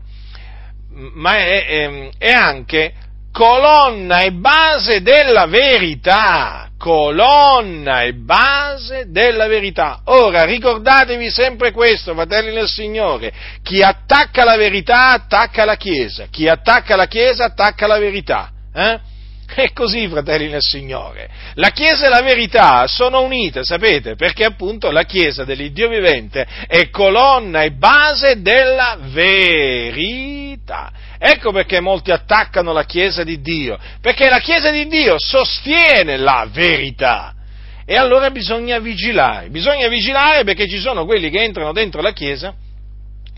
[1.13, 2.92] ma è, è, è anche
[3.34, 10.02] colonna e base della verità, colonna e base della verità.
[10.06, 16.48] Ora ricordatevi sempre questo, fratelli del Signore, chi attacca la verità attacca la Chiesa, chi
[16.48, 18.52] attacca la Chiesa attacca la verità.
[18.74, 19.00] Eh?
[19.56, 21.30] È così, fratelli nel Signore.
[21.56, 26.89] La Chiesa e la verità sono unite, sapete, perché appunto la Chiesa dell'Iddio vivente è
[26.89, 30.91] colonna e base della verità.
[31.26, 36.46] Ecco perché molti attaccano la Chiesa di Dio, perché la Chiesa di Dio sostiene la
[36.52, 37.34] verità.
[37.86, 42.54] E allora bisogna vigilare, bisogna vigilare perché ci sono quelli che entrano dentro la Chiesa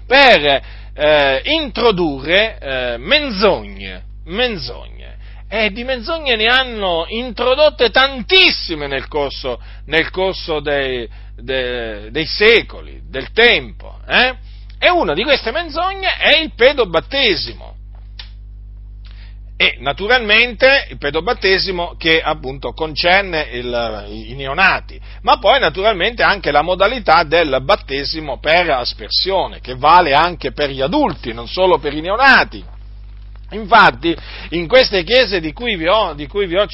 [0.08, 0.64] per
[0.96, 5.18] eh, introdurre eh, menzogne, menzogne.
[5.48, 13.02] E di menzogne ne hanno introdotte tantissime nel corso, nel corso dei, dei, dei, secoli,
[13.08, 14.00] del tempo.
[14.08, 14.34] Eh?
[14.80, 17.75] E una di queste menzogne è il pedobattesimo
[19.58, 26.62] e naturalmente il pedobattesimo che appunto concerne il, i neonati, ma poi naturalmente anche la
[26.62, 32.02] modalità del battesimo per aspersione, che vale anche per gli adulti, non solo per i
[32.02, 32.74] neonati.
[33.52, 34.14] Infatti,
[34.50, 36.66] in queste chiese di cui vi ho, cui vi ho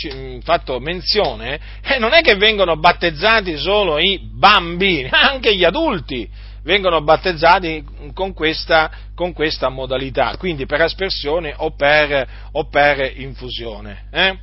[0.41, 6.27] fatto menzione, eh, non è che vengono battezzati solo i bambini, anche gli adulti
[6.63, 14.05] vengono battezzati con questa, con questa modalità, quindi per aspersione o per, o per infusione.
[14.11, 14.37] Eh?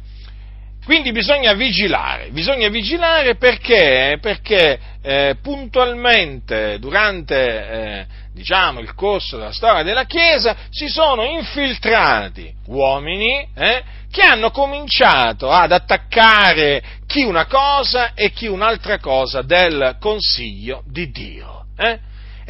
[0.85, 9.53] Quindi bisogna vigilare, bisogna vigilare perché, perché eh, puntualmente durante eh, diciamo, il corso della
[9.53, 17.45] storia della Chiesa si sono infiltrati uomini eh, che hanno cominciato ad attaccare chi una
[17.45, 21.67] cosa e chi un'altra cosa del consiglio di Dio.
[21.77, 21.99] Eh?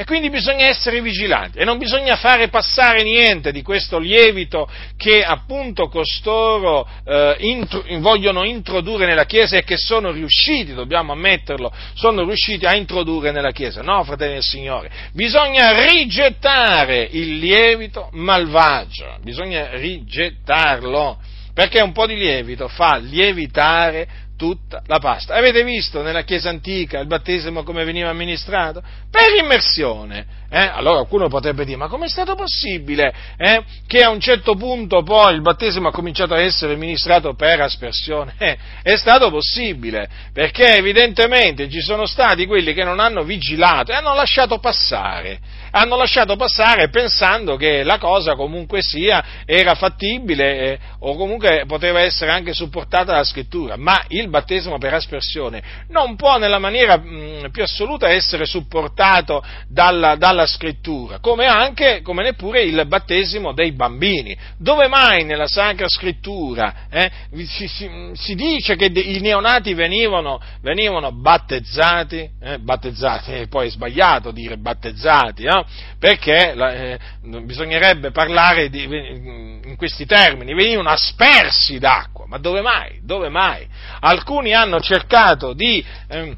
[0.01, 5.25] E quindi bisogna essere vigilanti e non bisogna fare passare niente di questo lievito che
[5.25, 12.25] appunto costoro eh, intro, vogliono introdurre nella Chiesa e che sono riusciti, dobbiamo ammetterlo, sono
[12.25, 13.83] riusciti a introdurre nella Chiesa.
[13.83, 21.19] No, fratelli del Signore, bisogna rigettare il lievito malvagio, bisogna rigettarlo,
[21.53, 25.35] perché un po' di lievito fa lievitare tutta la pasta.
[25.35, 28.81] Avete visto nella Chiesa antica il battesimo come veniva amministrato?
[29.11, 30.47] Per immersione.
[30.51, 30.65] Eh?
[30.65, 33.63] Allora qualcuno potrebbe dire, ma com'è stato possibile eh?
[33.87, 38.33] che a un certo punto poi il battesimo ha cominciato a essere amministrato per aspersione?
[38.39, 43.95] Eh, è stato possibile, perché evidentemente ci sono stati quelli che non hanno vigilato e
[43.95, 45.39] hanno lasciato passare
[45.71, 52.01] hanno lasciato passare pensando che la cosa comunque sia era fattibile eh, o comunque poteva
[52.01, 57.51] essere anche supportata dalla scrittura, ma il battesimo per aspersione non può nella maniera mh,
[57.51, 64.37] più assoluta essere supportato dalla, dalla scrittura, come anche, come neppure il battesimo dei bambini.
[64.59, 67.11] Dove mai nella Sacra Scrittura eh,
[67.47, 72.29] si, si, si, dice che i neonati venivano, venivano battezzati?
[72.41, 75.65] Eh, battezzati, poi è sbagliato dire battezzati, no?
[75.99, 76.99] perché eh,
[77.45, 83.01] bisognerebbe parlare di, in questi termini, venivano aspersi d'acqua, ma dove mai?
[83.03, 83.67] Dove mai?
[84.01, 85.85] Alcuni hanno cercato di...
[86.09, 86.37] Eh,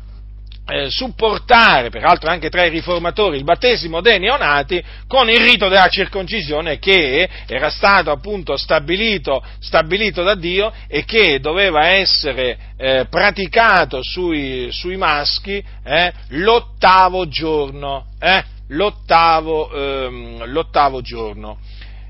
[0.70, 5.88] eh, supportare, peraltro anche tra i riformatori, il battesimo dei neonati con il rito della
[5.88, 14.00] circoncisione che era stato appunto stabilito, stabilito da Dio e che doveva essere eh, praticato
[14.02, 18.06] sui, sui maschi eh, l'ottavo giorno.
[18.18, 21.58] Eh, l'ottavo, ehm, l'ottavo giorno.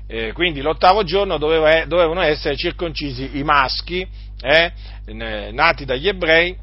[0.07, 4.05] Eh, quindi l'ottavo giorno doveva, dovevano essere circoncisi i maschi
[4.41, 4.71] eh,
[5.05, 6.55] nati dagli ebrei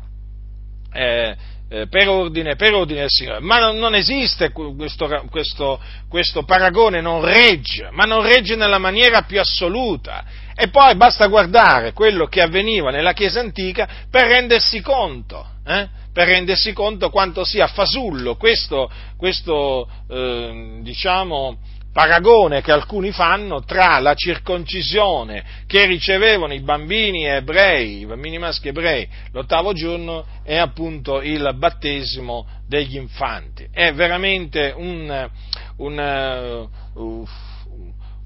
[1.68, 3.40] eh, per, ordine, per, ordine, del Signore.
[3.40, 9.22] Ma non, non esiste questo, questo, questo, paragone, non regge, ma non regge nella maniera
[9.22, 10.24] più assoluta.
[10.54, 15.46] E poi basta guardare quello che avveniva nella Chiesa antica per rendersi conto.
[15.66, 15.96] Eh?
[16.18, 21.58] per rendersi conto quanto sia fasullo questo, questo eh, diciamo,
[21.98, 28.68] paragone che alcuni fanno tra la circoncisione che ricevevano i bambini ebrei, i bambini maschi
[28.68, 33.66] ebrei, l'ottavo giorno e appunto il battesimo degli infanti.
[33.72, 35.28] È veramente un,
[35.78, 37.26] un, uh,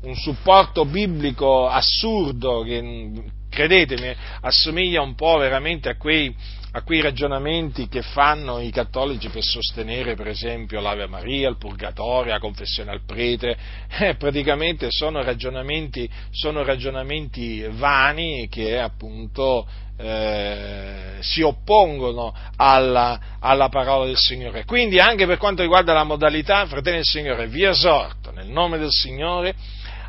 [0.03, 6.37] un supporto biblico assurdo che, credetemi, assomiglia un po' veramente a quei
[6.75, 12.33] a quei ragionamenti che fanno i cattolici per sostenere, per esempio, l'Ave Maria, il Purgatorio,
[12.33, 13.57] la confessione al prete,
[13.99, 19.67] eh, praticamente sono ragionamenti, sono ragionamenti vani che appunto
[19.99, 24.65] eh, si oppongono alla, alla, parola del Signore.
[24.65, 28.91] Quindi anche per quanto riguarda la modalità, fratelli del Signore, vi esorto nel nome del
[28.91, 29.55] Signore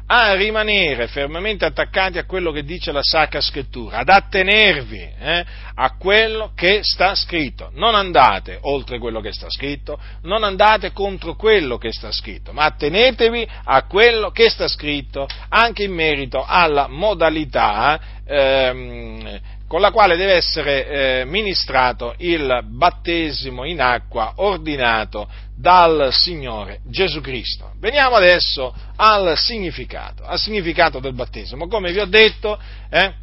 [0.06, 5.96] a rimanere fermamente attaccati a quello che dice la Sacra Scrittura, ad attenervi eh, a
[5.98, 7.72] quello che sta scritto.
[7.74, 12.66] Non andate oltre quello che sta scritto, non andate contro quello che sta scritto, ma
[12.66, 19.40] attenetevi a quello che sta scritto anche in merito alla modalità ehm,
[19.74, 20.86] con la quale deve essere
[21.22, 27.72] eh, ministrato il battesimo in acqua ordinato dal Signore Gesù Cristo.
[27.80, 31.68] Veniamo adesso al significato, al significato del battesimo.
[31.68, 32.60] Come vi ho detto,
[32.92, 33.14] eh,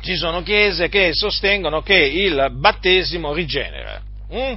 [0.00, 4.00] ci sono chiese che sostengono che il battesimo rigenera.
[4.32, 4.54] Mm?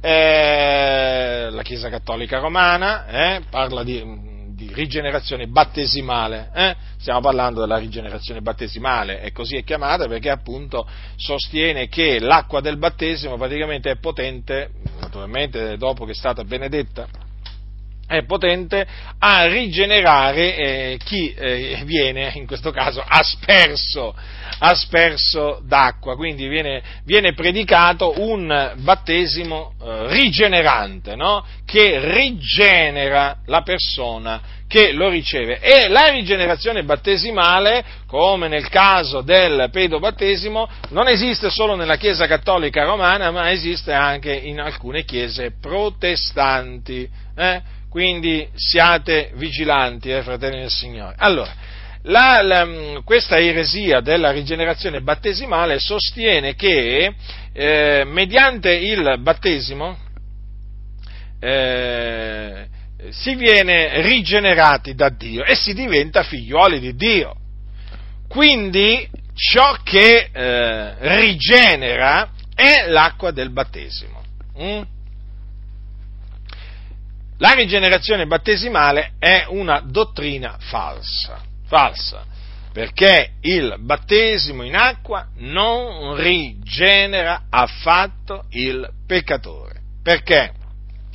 [0.00, 4.31] Eh, la Chiesa Cattolica Romana eh, parla di
[4.66, 6.50] di rigenerazione battesimale.
[6.54, 6.76] Eh?
[6.98, 10.86] Stiamo parlando della rigenerazione battesimale e così è chiamata perché appunto
[11.16, 17.08] sostiene che l'acqua del battesimo praticamente è potente, naturalmente dopo che è stata benedetta,
[18.12, 18.86] è potente
[19.18, 24.14] a rigenerare eh, chi eh, viene, in questo caso, asperso,
[24.58, 26.14] asperso d'acqua.
[26.14, 31.44] Quindi viene, viene, predicato un battesimo eh, rigenerante, no?
[31.64, 35.60] che rigenera la persona che lo riceve.
[35.60, 42.84] E la rigenerazione battesimale, come nel caso del pedobattesimo, non esiste solo nella Chiesa cattolica
[42.84, 47.06] romana, ma esiste anche in alcune chiese protestanti.
[47.36, 47.71] Eh?
[47.92, 51.14] Quindi siate vigilanti, eh, fratelli del Signore.
[51.18, 51.52] Allora,
[52.04, 52.66] la, la,
[53.04, 57.12] questa eresia della rigenerazione battesimale sostiene che
[57.52, 59.98] eh, mediante il battesimo
[61.38, 62.66] eh,
[63.10, 67.34] si viene rigenerati da Dio e si diventa figliuoli di Dio.
[68.26, 74.22] Quindi ciò che eh, rigenera è l'acqua del battesimo.
[74.58, 74.82] Mm?
[77.42, 82.24] La rigenerazione battesimale è una dottrina falsa, falsa,
[82.72, 89.80] perché il battesimo in acqua non rigenera affatto il peccatore.
[90.04, 90.52] Perché?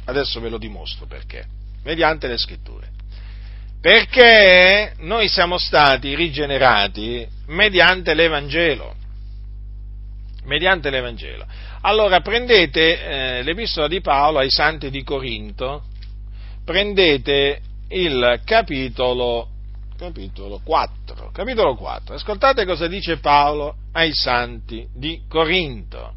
[0.04, 1.46] Adesso ve lo dimostro perché,
[1.86, 2.90] mediante le scritture.
[3.80, 8.96] Perché noi siamo stati rigenerati mediante l'Evangelo.
[10.44, 11.46] Mediante l'Evangelo.
[11.84, 15.84] Allora prendete eh, l'epistola di Paolo ai santi di Corinto,
[16.68, 19.48] prendete il capitolo,
[19.98, 21.30] capitolo 4.
[21.32, 22.16] Capitolo 4.
[22.16, 26.12] Ascoltate cosa dice Paolo ai santi di Corinto.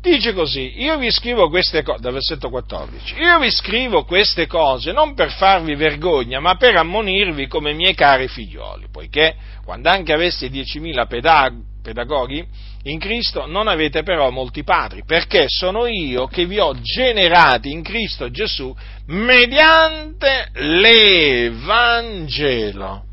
[0.00, 4.92] Dice così, io vi scrivo queste cose, dal versetto 14, io vi scrivo queste cose
[4.92, 10.48] non per farvi vergogna, ma per ammonirvi come miei cari figlioli, poiché quando anche aveste
[10.48, 12.46] 10.000 pedag- pedagoghi
[12.90, 17.82] in Cristo, non avete però molti padri, perché sono io che vi ho generati in
[17.82, 18.74] Cristo Gesù
[19.06, 21.44] mediante l'Evangelo.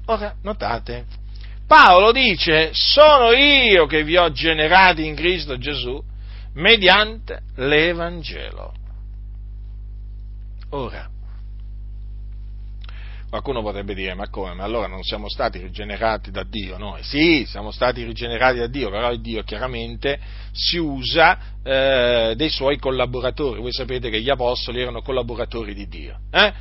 [0.05, 1.05] Ora, notate,
[1.65, 5.99] Paolo dice, sono io che vi ho generati in Cristo Gesù
[6.53, 8.73] mediante l'Evangelo.
[10.71, 11.09] Ora,
[13.33, 14.53] Qualcuno potrebbe dire, ma come?
[14.53, 17.01] Ma allora non siamo stati rigenerati da Dio noi?
[17.01, 20.19] Sì, siamo stati rigenerati da Dio, però Dio chiaramente
[20.51, 23.59] si usa eh, dei suoi collaboratori.
[23.59, 26.19] Voi sapete che gli apostoli erano collaboratori di Dio.
[26.29, 26.53] Eh?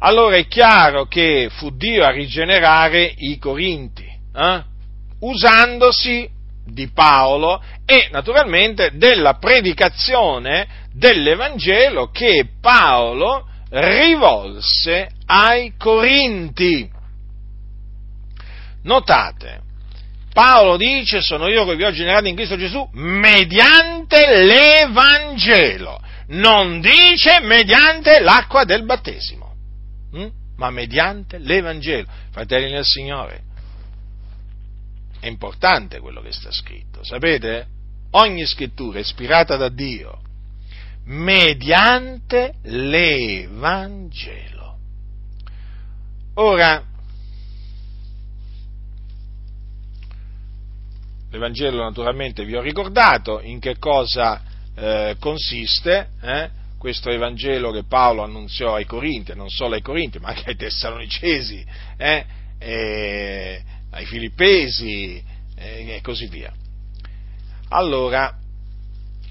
[0.00, 4.62] Allora è chiaro che fu Dio a rigenerare i Corinti, eh?
[5.20, 6.28] usandosi
[6.66, 16.90] di Paolo e naturalmente della predicazione dell'Evangelo che Paolo rivolse ai Corinti.
[18.82, 19.60] Notate,
[20.32, 27.40] Paolo dice sono io che vi ho generato in Cristo Gesù mediante l'Evangelo, non dice
[27.40, 29.54] mediante l'acqua del battesimo,
[30.12, 30.28] hm?
[30.56, 32.08] ma mediante l'Evangelo.
[32.30, 33.42] Fratelli nel Signore,
[35.20, 37.66] è importante quello che sta scritto, sapete?
[38.12, 40.22] Ogni scrittura ispirata da Dio
[41.04, 44.48] mediante l'Evangelo.
[46.34, 46.84] Ora,
[51.30, 54.42] l'Evangelo naturalmente vi ho ricordato in che cosa
[54.74, 56.50] eh, consiste, eh?
[56.78, 61.64] questo Evangelo che Paolo annunziò ai Corinti, non solo ai Corinti, ma anche ai Tessalonicesi,
[61.98, 62.24] eh?
[63.90, 65.22] ai Filippesi
[65.56, 66.52] eh, e così via.
[67.68, 68.39] Allora,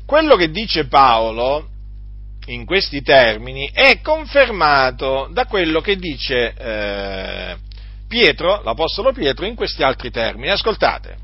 [0.09, 1.67] quello che dice Paolo
[2.47, 7.55] in questi termini è confermato da quello che dice eh,
[8.07, 10.49] Pietro, l'Apostolo Pietro, in questi altri termini.
[10.49, 11.15] Ascoltate.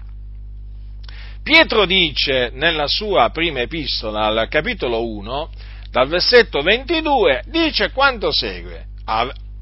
[1.42, 5.50] Pietro dice nella sua prima epistola, al capitolo 1,
[5.90, 8.86] dal versetto 22, dice quanto segue.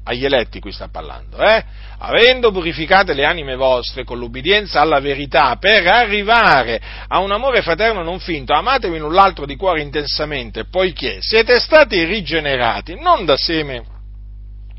[0.04, 1.64] Agli eletti qui sta parlando, eh?
[1.98, 6.78] avendo purificate le anime vostre con l'ubbidienza alla verità per arrivare
[7.08, 12.04] a un amore fraterno non finto, amatevi l'un l'altro di cuore intensamente, poiché siete stati
[12.04, 13.82] rigenerati non da seme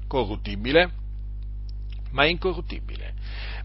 [0.07, 0.89] corruttibile,
[2.11, 3.13] ma incorruttibile,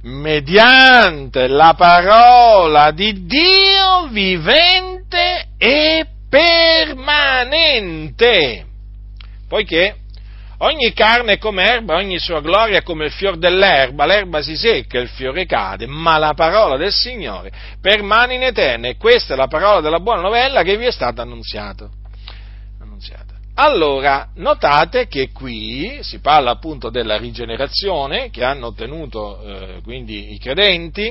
[0.02, 7.84] mediante la parola di Dio vivente e permanente,
[9.46, 9.99] poiché
[10.62, 14.56] Ogni carne è come erba, ogni sua gloria è come il fior dell'erba, l'erba si
[14.56, 17.50] secca, il fiore cade, ma la parola del Signore
[17.80, 21.22] permane in eterno e questa è la parola della buona novella che vi è stata
[21.22, 21.88] annunziata.
[22.78, 23.36] annunziata.
[23.54, 30.38] Allora, notate che qui si parla appunto della rigenerazione che hanno ottenuto eh, quindi i
[30.38, 31.10] credenti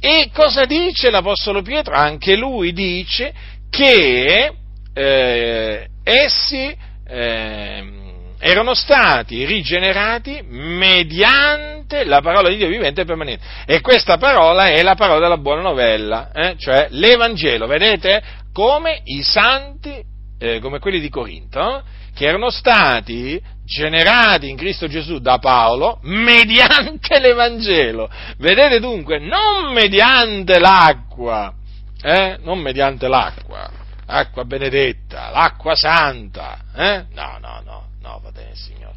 [0.00, 1.94] e cosa dice l'Apostolo Pietro?
[1.94, 3.32] Anche lui dice
[3.70, 4.52] che
[4.92, 6.76] eh, essi
[7.06, 8.00] eh,
[8.44, 13.44] erano stati rigenerati mediante la parola di Dio vivente e permanente.
[13.66, 16.56] E questa parola è la parola della buona novella, eh?
[16.58, 18.20] cioè l'Evangelo, vedete?
[18.52, 20.02] Come i santi,
[20.40, 21.84] eh, come quelli di Corinto,
[22.16, 28.10] che erano stati generati in Cristo Gesù da Paolo mediante l'Evangelo.
[28.38, 31.54] Vedete dunque, non mediante l'acqua,
[32.02, 32.38] eh?
[32.42, 33.70] non mediante l'acqua,
[34.04, 37.04] acqua benedetta, l'acqua santa, eh?
[37.14, 38.96] no, no, no, no, va bene Signore,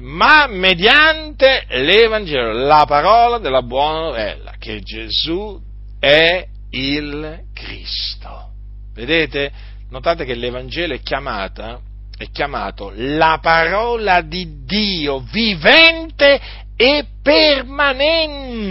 [0.00, 5.58] ma mediante l'Evangelo, la parola della buona novella, che Gesù
[5.98, 8.50] è il Cristo.
[8.94, 9.50] Vedete?
[9.90, 11.80] Notate che l'Evangelo è chiamata,
[12.16, 16.40] è chiamato la parola di Dio vivente
[16.76, 18.68] e permanente.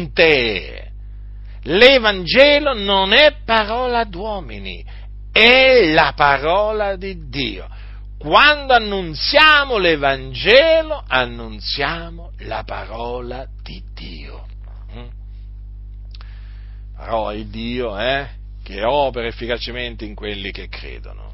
[1.63, 4.85] L'Evangelo non è parola d'uomini,
[5.31, 7.67] è la parola di Dio.
[8.19, 14.45] Quando annunziamo l'Evangelo, annunziamo la parola di Dio.
[14.93, 15.07] Mm?
[16.97, 18.27] Parola di Dio, eh?
[18.61, 21.33] Che opera efficacemente in quelli che credono.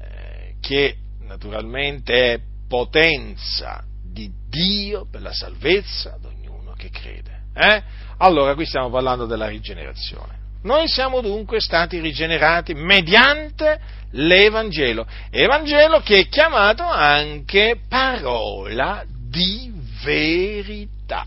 [0.00, 7.46] Eh, che naturalmente è potenza di Dio per la salvezza di ognuno che crede.
[7.52, 7.82] Eh?
[8.18, 10.37] Allora, qui stiamo parlando della rigenerazione.
[10.62, 13.78] Noi siamo dunque stati rigenerati mediante
[14.12, 19.70] l'Evangelo, Evangelo che è chiamato anche parola di
[20.02, 21.24] verità.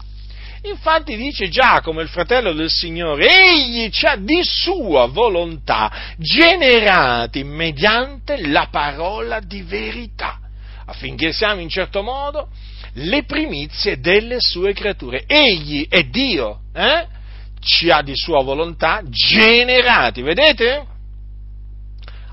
[0.63, 8.47] Infatti dice Giacomo, il fratello del Signore, egli ci ha di sua volontà generati mediante
[8.47, 10.39] la parola di verità,
[10.85, 12.49] affinché siamo in certo modo
[12.93, 15.23] le primizie delle sue creature.
[15.25, 17.19] Egli è Dio, eh?
[17.61, 20.85] Ci ha di sua volontà generati, vedete?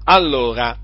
[0.05, 0.76] Allora,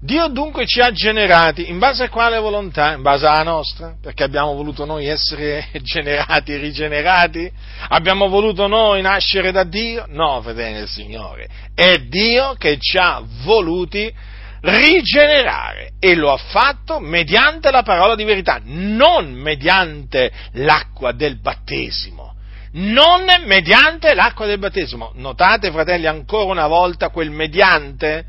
[0.00, 2.92] Dio dunque ci ha generati in base a quale volontà?
[2.92, 3.96] In base alla nostra?
[4.00, 7.50] Perché abbiamo voluto noi essere generati, rigenerati?
[7.88, 10.04] Abbiamo voluto noi nascere da Dio?
[10.08, 11.48] No, fedele del Signore.
[11.74, 14.12] È Dio che ci ha voluti
[14.60, 22.34] rigenerare e lo ha fatto mediante la parola di verità, non mediante l'acqua del battesimo
[22.72, 25.12] non mediante l'acqua del battesimo.
[25.14, 28.24] Notate, fratelli, ancora una volta quel mediante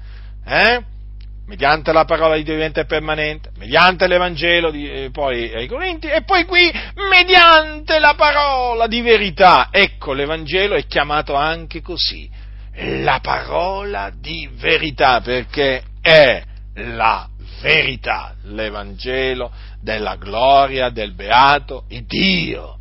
[0.45, 0.83] eh?
[1.49, 6.07] mediante la parola di Dio vivente e permanente, mediante l'Evangelo di, eh, poi ai Corinti
[6.07, 6.71] e poi qui
[7.09, 9.69] mediante la parola di verità.
[9.71, 12.29] Ecco, l'Evangelo è chiamato anche così,
[13.01, 16.43] la parola di verità, perché è
[16.75, 17.27] la
[17.61, 22.77] verità, l'Evangelo della gloria del beato Dio.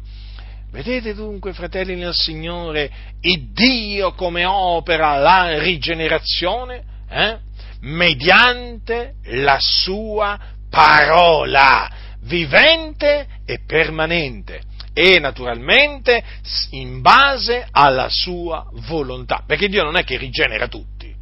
[0.71, 2.91] Vedete dunque, fratelli nel Signore,
[3.21, 6.85] il Dio come opera la rigenerazione?
[7.11, 7.47] Eh?
[7.81, 10.39] mediante la sua
[10.71, 11.91] parola,
[12.23, 14.63] vivente e permanente
[14.93, 16.23] e naturalmente
[16.71, 21.15] in base alla sua volontà, perché Dio non è che rigenera tutti,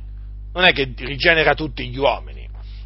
[0.54, 2.35] non è che rigenera tutti gli uomini,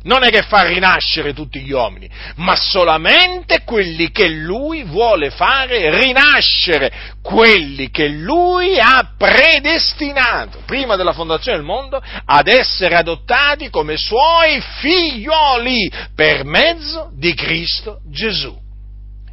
[0.02, 5.98] non è che fa rinascere tutti gli uomini, ma solamente quelli che lui vuole fare
[5.98, 6.92] rinascere,
[7.22, 14.60] quelli che lui ha predestinato prima della fondazione del mondo ad essere adottati come suoi
[14.80, 18.58] figlioli per mezzo di Cristo Gesù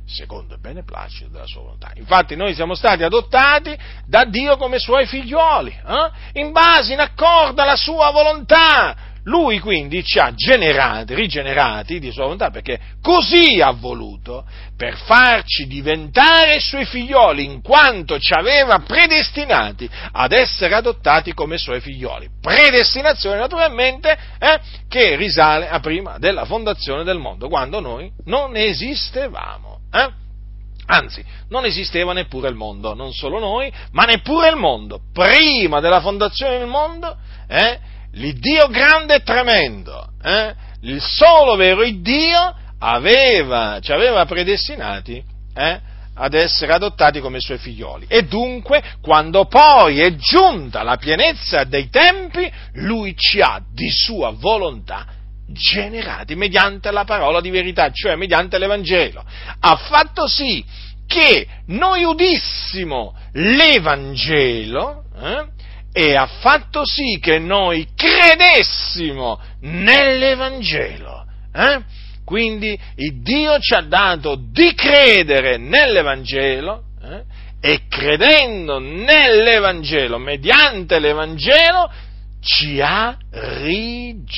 [0.09, 1.91] secondo il beneplacito della sua volontà.
[1.95, 6.39] Infatti noi siamo stati adottati da Dio come suoi figlioli, eh?
[6.39, 8.95] in base, in accordo alla sua volontà.
[9.27, 14.45] Lui quindi ci ha generati, rigenerati di sua volontà, perché così ha voluto,
[14.77, 21.81] per farci diventare suoi figlioli, in quanto ci aveva predestinati ad essere adottati come suoi
[21.81, 22.29] figlioli.
[22.41, 29.79] Predestinazione naturalmente eh, che risale a prima della fondazione del mondo, quando noi non esistevamo.
[29.91, 30.09] Eh?
[30.85, 35.01] Anzi, non esisteva neppure il mondo, non solo noi, ma neppure il mondo.
[35.11, 37.17] Prima della fondazione del mondo,
[37.49, 45.23] eh, l'Iddio grande e tremendo, eh, il solo vero Iddio aveva, ci aveva predestinati
[45.55, 45.79] eh,
[46.13, 48.05] ad essere adottati come suoi figlioli.
[48.07, 54.31] E dunque, quando poi è giunta la pienezza dei tempi, lui ci ha di sua
[54.31, 55.05] volontà
[55.49, 59.23] generati mediante la parola di verità, cioè mediante l'Evangelo.
[59.59, 60.63] Ha fatto sì
[61.07, 65.45] che noi udissimo l'Evangelo eh,
[65.91, 71.25] e ha fatto sì che noi credessimo nell'Evangelo.
[71.53, 71.81] Eh?
[72.23, 72.77] Quindi
[73.21, 77.23] Dio ci ha dato di credere nell'Evangelo eh?
[77.61, 81.89] e credendo nell'Evangelo, mediante l'Evangelo,
[82.41, 84.35] ci ha rigenerati.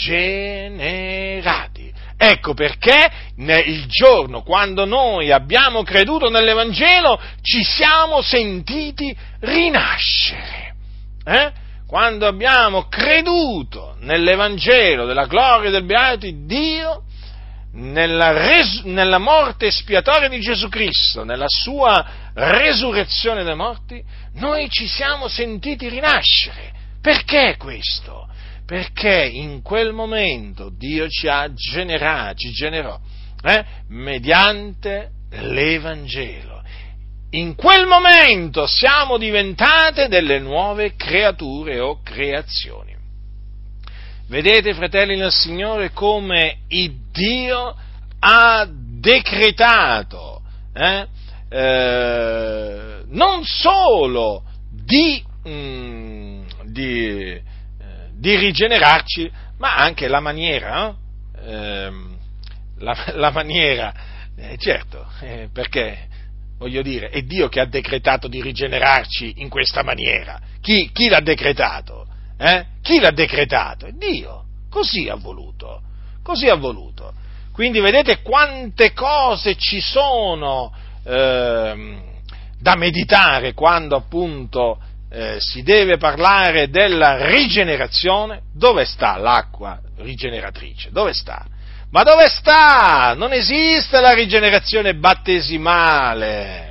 [2.22, 10.69] Ecco perché il giorno quando noi abbiamo creduto nell'Evangelo ci siamo sentiti rinascere.
[11.24, 11.52] Eh?
[11.88, 17.04] Quando abbiamo creduto nell'Evangelo della gloria del beato Dio,
[17.74, 24.04] nella, res- nella morte espiatoria di Gesù Cristo, nella sua resurrezione dai morti,
[24.36, 26.74] noi ci siamo sentiti rinascere.
[27.02, 28.28] Perché questo?
[28.66, 33.00] Perché in quel momento Dio ci ha generato, ci generò,
[33.44, 36.59] eh, mediante l'Evangelo.
[37.32, 42.96] In quel momento siamo diventate delle nuove creature o creazioni.
[44.28, 47.76] Vedete, fratelli del Signore, come il Dio
[48.20, 50.42] ha decretato
[50.74, 51.08] eh,
[51.50, 57.42] eh, non solo di, mm, di, eh,
[58.14, 60.96] di, rigenerarci, ma anche la maniera,
[61.44, 61.92] eh,
[62.78, 63.94] la, la, maniera,
[64.36, 66.08] eh, certo, eh, perché
[66.60, 70.40] voglio dire, è Dio che ha decretato di rigenerarci in questa maniera.
[70.62, 72.06] Chi, chi l'ha decretato?
[72.38, 72.66] Eh?
[72.82, 73.88] Chi l'ha decretato?
[73.88, 74.44] È Dio.
[74.70, 75.82] Così ha voluto.
[76.22, 77.14] Così ha voluto.
[77.54, 80.72] Quindi vedete quante cose ci sono
[81.04, 81.98] eh,
[82.60, 84.80] da meditare quando appunto
[85.10, 88.42] eh, si deve parlare della rigenerazione.
[88.54, 90.92] Dove sta l'acqua rigeneratrice?
[90.92, 91.46] Dove sta?
[91.92, 93.16] Ma dove sta?
[93.16, 96.68] Non esiste la rigenerazione battesimale.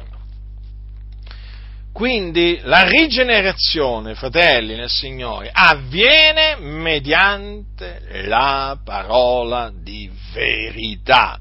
[1.92, 11.40] Quindi la rigenerazione, fratelli nel Signore, avviene mediante la parola di verità.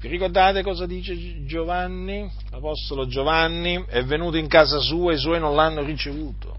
[0.00, 2.28] Vi ricordate cosa dice Giovanni?
[2.50, 6.58] L'Apostolo Giovanni è venuto in casa sua e i suoi non l'hanno ricevuto.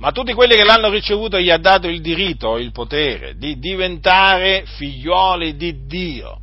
[0.00, 4.64] Ma tutti quelli che l'hanno ricevuto gli ha dato il diritto, il potere di diventare
[4.66, 6.40] figlioli di Dio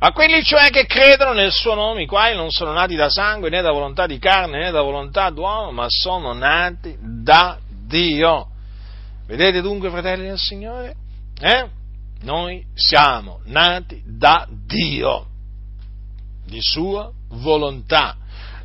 [0.00, 3.50] a quelli cioè che credono nel suo nome, i quali non sono nati da sangue
[3.50, 8.46] né da volontà di carne né da volontà d'uomo, ma sono nati da Dio.
[9.26, 10.94] Vedete dunque, fratelli del Signore?
[11.40, 11.68] Eh?
[12.20, 15.26] Noi siamo nati da Dio,
[16.46, 18.16] di sua volontà.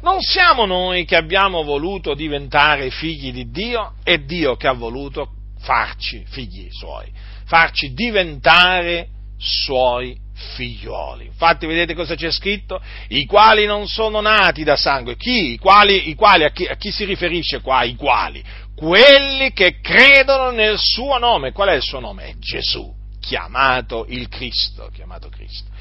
[0.04, 5.30] Non siamo noi che abbiamo voluto diventare figli di Dio, è Dio che ha voluto
[5.60, 7.10] farci figli suoi,
[7.45, 10.18] farci diventare suoi
[10.56, 11.28] figlioli.
[11.28, 12.82] Infatti vedete cosa c'è scritto?
[13.08, 15.16] I quali non sono nati da sangue.
[15.16, 15.54] Chi?
[15.54, 17.84] I quali, i quali a, chi, a chi si riferisce qua?
[17.84, 18.43] I quali?
[18.76, 21.54] Quelli che credono nel suo nome.
[21.54, 22.26] Qual è il suo nome?
[22.26, 25.72] È Gesù, chiamato il Cristo, chiamato Cristo.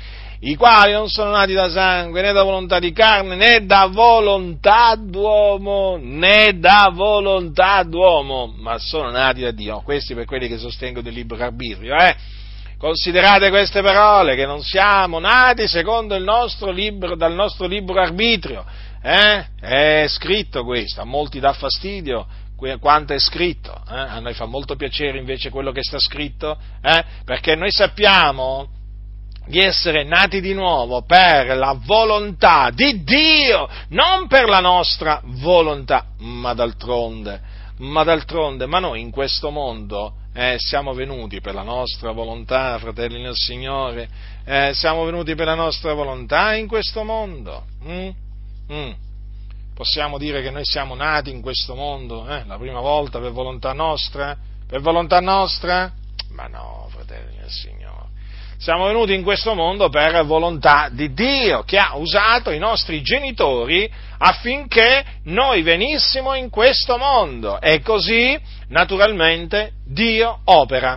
[0.45, 4.97] I quali non sono nati da sangue, né da volontà di carne, né da volontà
[4.97, 9.83] d'uomo, né da volontà d'uomo, ma sono nati da Dio.
[9.83, 12.17] Questi per quelli che sostengono il libero arbitrio, eh?
[12.77, 18.65] Considerate queste parole, che non siamo nati secondo il nostro libro, dal nostro libro arbitrio.
[19.01, 19.45] Eh?
[19.61, 22.27] È scritto questo, a molti dà fastidio
[22.81, 23.95] quanto è scritto, eh?
[23.97, 27.05] a noi fa molto piacere invece quello che sta scritto, eh?
[27.25, 28.82] perché noi sappiamo
[29.47, 36.07] di essere nati di nuovo per la volontà di Dio, non per la nostra volontà,
[36.19, 37.41] ma d'altronde,
[37.79, 43.21] ma d'altronde, ma noi in questo mondo eh, siamo venuti per la nostra volontà, fratelli
[43.21, 44.09] nel Signore,
[44.45, 47.65] eh, siamo venuti per la nostra volontà in questo mondo.
[47.85, 48.09] Mm?
[48.73, 48.91] Mm.
[49.75, 53.73] Possiamo dire che noi siamo nati in questo mondo, eh, la prima volta per volontà
[53.73, 54.37] nostra?
[54.67, 55.93] Per volontà nostra?
[56.31, 57.82] Ma no, fratelli del Signore.
[58.63, 63.91] Siamo venuti in questo mondo per volontà di Dio, che ha usato i nostri genitori
[64.19, 67.61] affinché noi venissimo in questo mondo.
[67.61, 68.39] E così,
[68.69, 70.97] naturalmente, Dio opera.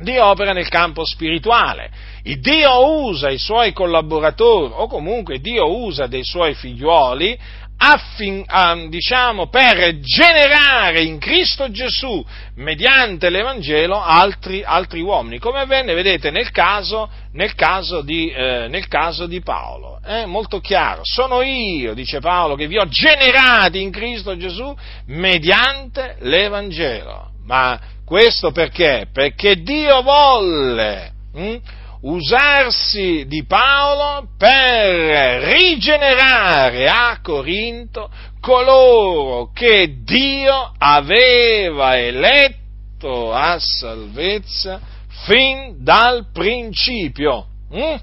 [0.00, 1.90] Dio opera nel campo spirituale.
[2.22, 7.38] Il Dio usa i suoi collaboratori o comunque Dio usa dei suoi figliuoli
[7.84, 12.24] affin, um, diciamo, per generare in Cristo Gesù,
[12.54, 18.86] mediante l'Evangelo, altri, altri uomini, come avvenne, vedete, nel caso, nel caso, di, eh, nel
[18.86, 19.98] caso di, Paolo.
[20.00, 24.72] È molto chiaro, sono io, dice Paolo, che vi ho generati in Cristo Gesù
[25.06, 27.30] mediante l'Evangelo.
[27.44, 29.08] Ma questo perché?
[29.12, 31.10] Perché Dio volle.
[31.34, 31.56] Hm?
[32.02, 44.80] Usarsi di Paolo per rigenerare a Corinto coloro che Dio aveva eletto a salvezza
[45.24, 47.46] fin dal principio.
[47.74, 47.94] Mm?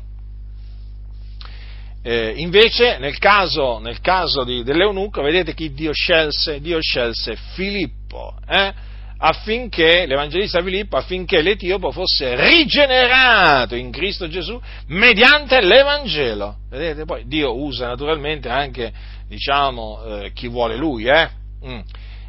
[2.02, 6.62] Eh, invece nel caso, nel caso di, dell'eunuco, vedete chi Dio scelse?
[6.62, 8.36] Dio scelse Filippo.
[8.48, 8.74] Eh?
[9.22, 16.58] Affinché, l'Evangelista Filippo, affinché l'Etiopo fosse rigenerato in Cristo Gesù mediante l'Evangelo.
[16.70, 18.92] Vedete, poi Dio usa naturalmente anche,
[19.28, 21.30] diciamo, eh, chi vuole Lui, eh?
[21.66, 21.80] Mm.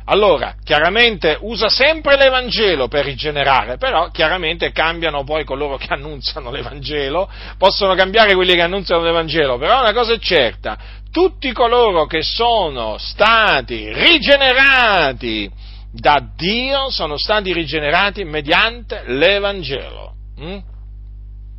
[0.07, 7.31] Allora, chiaramente usa sempre l'Evangelo per rigenerare, però chiaramente cambiano poi coloro che annunziano l'Evangelo,
[7.57, 10.77] possono cambiare quelli che annunziano l'Evangelo, però una cosa è certa,
[11.13, 15.49] tutti coloro che sono stati rigenerati
[15.93, 20.15] da Dio sono stati rigenerati mediante l'Evangelo.
[20.41, 20.59] Mm?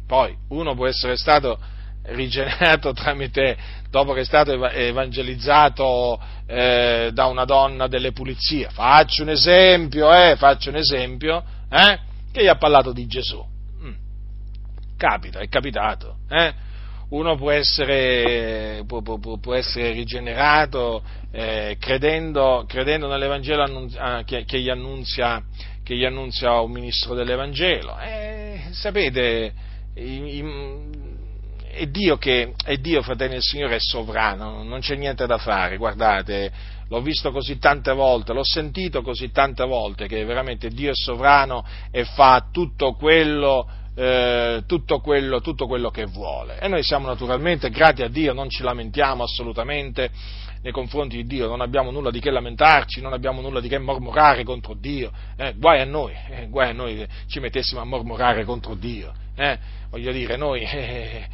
[0.07, 1.59] Poi uno può essere stato
[2.03, 3.57] rigenerato tramite,
[3.89, 8.69] dopo che è stato evangelizzato eh, da una donna delle pulizie.
[8.69, 11.99] Faccio un esempio, eh, faccio un esempio, eh,
[12.31, 13.43] che gli ha parlato di Gesù.
[13.83, 13.93] Mm.
[14.97, 16.69] Capita, è capitato, eh?
[17.11, 24.45] Uno può essere, può, può, può essere rigenerato eh, credendo, credendo, nell'Evangelo annunzi, ah, che,
[24.45, 25.43] che, gli annunzia,
[25.83, 27.97] che, gli annunzia, un ministro dell'Evangelo.
[27.99, 29.53] Eh, sapete,
[29.95, 30.43] i, i,
[31.71, 35.75] è, Dio che, è Dio, fratelli del Signore, è sovrano, non c'è niente da fare,
[35.75, 36.51] guardate,
[36.87, 41.65] l'ho visto così tante volte, l'ho sentito così tante volte che veramente Dio è sovrano
[41.91, 46.59] e fa tutto quello eh, tutto, quello, tutto quello che vuole.
[46.59, 50.09] E noi siamo naturalmente grati a Dio, non ci lamentiamo assolutamente
[50.61, 53.79] nei confronti di Dio, non abbiamo nulla di che lamentarci, non abbiamo nulla di che
[53.79, 58.45] mormorare contro Dio, eh, guai a noi, eh, guai a noi ci mettessimo a mormorare
[58.45, 59.57] contro Dio, eh,
[59.89, 61.27] voglio dire, noi, eh,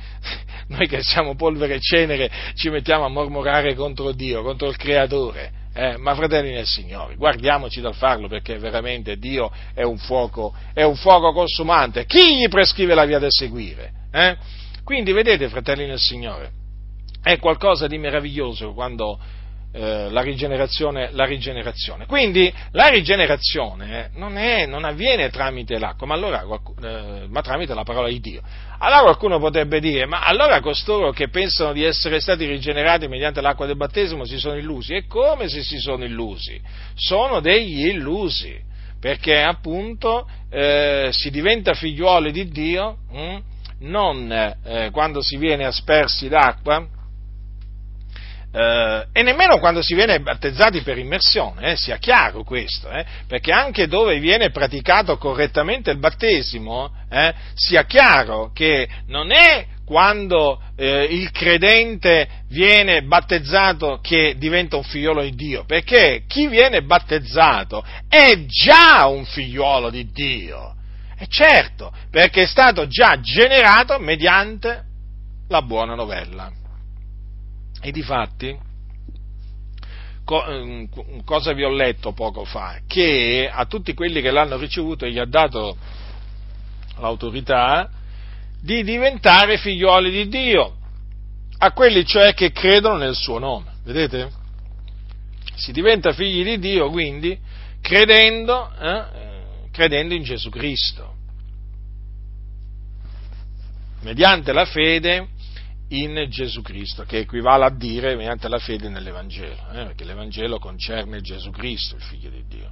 [0.68, 5.52] noi, che siamo polvere e cenere ci mettiamo a mormorare contro Dio, contro il Creatore,
[5.78, 10.82] eh, ma fratelli nel Signore, guardiamoci dal farlo perché veramente Dio è un fuoco, è
[10.82, 12.08] un fuoco consumante.
[12.08, 13.92] Chi gli prescrive la via da seguire?
[14.12, 14.36] Eh?
[14.84, 16.50] Quindi vedete, fratelli nel Signore,
[17.22, 19.20] è qualcosa di meraviglioso quando
[19.80, 26.16] eh, la, rigenerazione, la, rigenerazione, Quindi la rigenerazione non, è, non avviene tramite l'acqua, ma,
[26.16, 26.44] allora,
[26.82, 28.42] eh, ma, tramite la parola di Dio.
[28.80, 33.68] Allora qualcuno potrebbe dire, ma allora costoro che pensano di essere stati rigenerati mediante l'acqua
[33.68, 34.96] del battesimo si sono illusi.
[34.96, 36.60] E come se si sono illusi?
[36.96, 38.60] Sono degli illusi,
[39.00, 43.42] perché appunto eh, si diventa figliuoli di Dio mh, hm,
[43.82, 46.84] non eh, quando si viene aspersi d'acqua,
[48.52, 53.52] eh, e nemmeno quando si viene battezzati per immersione, eh, sia chiaro questo, eh, perché
[53.52, 61.04] anche dove viene praticato correttamente il battesimo, eh, sia chiaro che non è quando eh,
[61.04, 68.46] il credente viene battezzato che diventa un figliolo di Dio, perché chi viene battezzato è
[68.46, 70.76] già un figliolo di Dio.
[71.18, 74.84] E certo, perché è stato già generato mediante
[75.48, 76.52] la buona novella.
[77.82, 78.58] E di fatti,
[80.26, 82.80] ehm, cosa vi ho letto poco fa?
[82.88, 85.78] Che a tutti quelli che l'hanno ricevuto gli ha dato
[86.98, 87.90] l'autorità
[88.62, 90.76] di diventare figlioli di Dio,
[91.60, 93.74] a quelli cioè che credono nel suo nome.
[93.84, 94.30] Vedete?
[95.56, 97.40] Si diventa figli di Dio quindi
[97.82, 99.04] credendo, eh,
[99.72, 101.16] credendo in Gesù Cristo.
[104.02, 105.30] Mediante la fede
[105.90, 111.22] in Gesù Cristo, che equivale a dire mediante la fede nell'Evangelo, eh, perché l'Evangelo concerne
[111.22, 112.72] Gesù Cristo, il Figlio di Dio.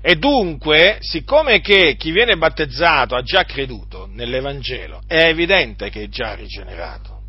[0.00, 6.08] E dunque, siccome che chi viene battezzato ha già creduto nell'Evangelo, è evidente che è
[6.08, 7.22] già rigenerato.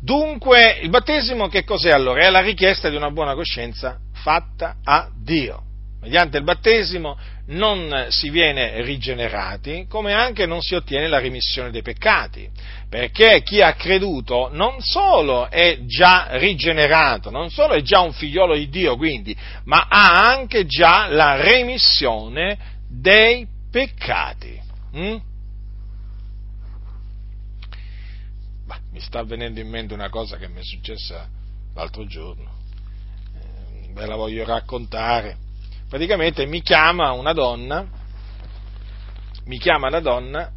[0.00, 2.26] Dunque, il battesimo che cos'è allora?
[2.26, 5.62] È la richiesta di una buona coscienza fatta a Dio.
[6.00, 11.82] Mediante il battesimo non si viene rigenerati, come anche non si ottiene la remissione dei
[11.82, 12.48] peccati,
[12.88, 18.54] perché chi ha creduto non solo è già rigenerato, non solo è già un figliolo
[18.54, 24.60] di Dio, quindi, ma ha anche già la remissione dei peccati.
[24.96, 25.16] Mm?
[28.64, 31.28] Bah, mi sta venendo in mente una cosa che mi è successa
[31.74, 32.50] l'altro giorno,
[33.34, 35.42] eh, ve la voglio raccontare
[35.88, 37.86] praticamente mi chiama una donna,
[39.46, 40.50] mi chiama una donna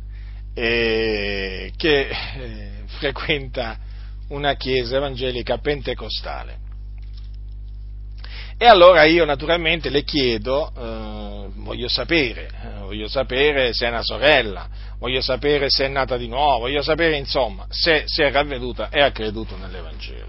[0.54, 3.78] eh, che eh, frequenta
[4.30, 6.66] una chiesa evangelica pentecostale.
[8.60, 14.02] E allora io naturalmente le chiedo, eh, voglio sapere, eh, voglio sapere se è una
[14.02, 14.68] sorella,
[14.98, 19.02] voglio sapere se è nata di nuovo, voglio sapere insomma se si è ravveduta e
[19.04, 20.26] ha creduto nell'Evangelo.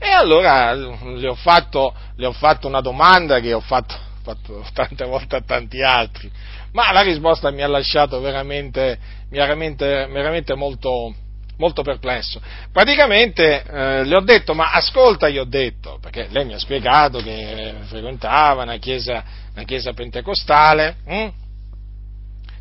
[0.00, 5.04] E allora le ho fatto, le ho fatto una domanda che ho fatto fatto tante
[5.04, 6.30] volte a tanti altri,
[6.72, 8.98] ma la risposta mi ha lasciato veramente,
[9.28, 11.14] veramente, veramente molto,
[11.58, 12.40] molto perplesso.
[12.72, 17.18] Praticamente eh, le ho detto, ma ascolta, gli ho detto, perché lei mi ha spiegato
[17.18, 19.22] che frequentava una chiesa,
[19.54, 21.28] una chiesa pentecostale, hm?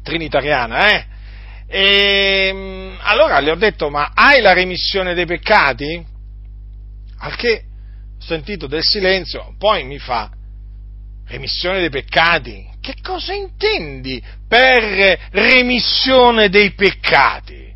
[0.04, 1.06] trinitariana, eh?
[1.68, 6.06] E mm, allora le ho detto, ma hai la remissione dei peccati?
[7.20, 7.64] Al che
[8.20, 10.30] sentito del silenzio, poi mi fa,
[11.32, 12.70] remissione dei peccati.
[12.82, 17.74] Che cosa intendi per remissione dei peccati?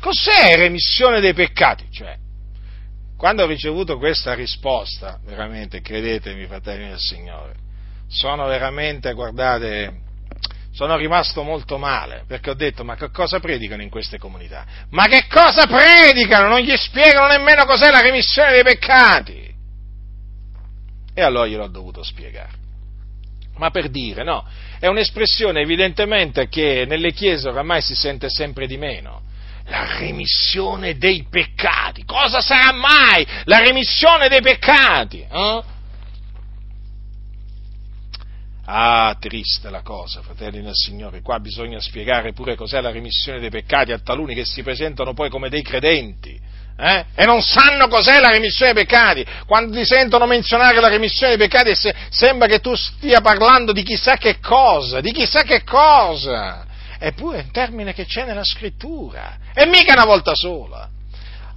[0.00, 1.86] Cos'è remissione dei peccati?
[1.90, 2.16] Cioè,
[3.16, 7.54] quando ho ricevuto questa risposta, veramente, credetemi, fratelli del Signore,
[8.08, 10.02] sono veramente, guardate,
[10.70, 14.64] sono rimasto molto male, perché ho detto, ma che cosa predicano in queste comunità?
[14.90, 16.48] Ma che cosa predicano?
[16.48, 19.54] Non gli spiegano nemmeno cos'è la remissione dei peccati.
[21.14, 22.64] E allora gliel'ho dovuto spiegare
[23.56, 24.44] ma per dire, no,
[24.78, 29.22] è un'espressione evidentemente che nelle chiese oramai si sente sempre di meno.
[29.68, 32.04] La remissione dei peccati.
[32.04, 35.26] Cosa sarà mai la remissione dei peccati?
[35.28, 35.62] Eh?
[38.68, 41.20] Ah, triste la cosa, fratelli del Signore.
[41.20, 45.30] Qua bisogna spiegare pure cos'è la remissione dei peccati a taluni che si presentano poi
[45.30, 46.40] come dei credenti
[46.78, 47.06] eh?
[47.14, 49.24] e non sanno cos'è la remissione dei peccati.
[49.46, 53.82] Quando ti sentono menzionare la remissione dei peccati se, sembra che tu stia parlando di
[53.82, 56.64] chissà che cosa, di chissà che cosa.
[56.98, 60.88] Eppure è un termine che c'è nella scrittura, e mica una volta sola.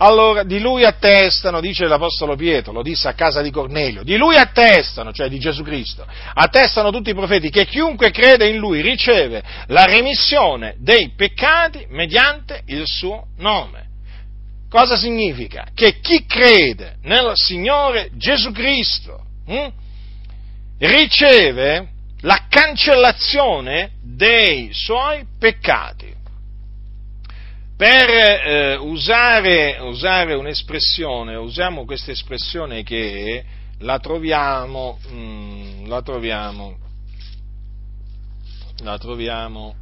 [0.02, 4.38] Allora, di lui attestano, dice l'Apostolo Pietro, lo disse a casa di Cornelio, di lui
[4.38, 9.44] attestano, cioè di Gesù Cristo, attestano tutti i profeti che chiunque crede in lui riceve
[9.68, 13.89] la remissione dei peccati mediante il suo nome.
[14.70, 15.68] Cosa significa?
[15.74, 19.72] Che chi crede nel Signore Gesù Cristo hm,
[20.78, 21.88] riceve
[22.22, 26.16] la cancellazione dei suoi peccati.
[27.76, 33.44] Per eh, usare, usare, un'espressione, usiamo questa espressione che
[33.80, 36.78] la troviamo, mm, la troviamo,
[38.84, 39.76] la troviamo,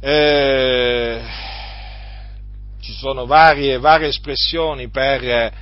[0.00, 1.22] eh,
[2.88, 5.52] ci sono varie, varie espressioni per, eh,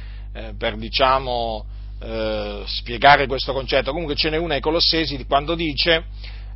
[0.57, 1.67] per diciamo,
[2.01, 3.91] eh, spiegare questo concetto.
[3.91, 6.05] Comunque ce n'è una ai Colossesi quando dice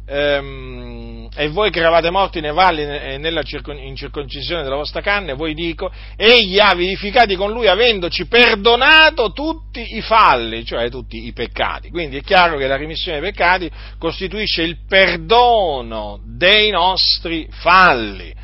[0.07, 5.55] ehm, e voi che eravate morti nei valli e nella incirconcisione della vostra carne, voi
[5.55, 11.91] dico, egli ha vivificati con lui avendoci perdonato tutti i falli, cioè tutti i peccati.
[11.91, 13.68] Quindi è chiaro che la remissione dei peccati
[13.99, 18.39] costituisce il perdono dei nostri falli.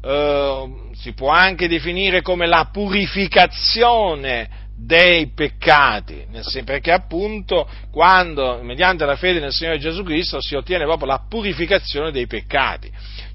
[0.00, 6.24] Uh, si può anche definire come la purificazione dei peccati,
[6.64, 12.12] perché appunto quando mediante la fede nel Signore Gesù Cristo si ottiene proprio la purificazione
[12.12, 12.88] dei peccati,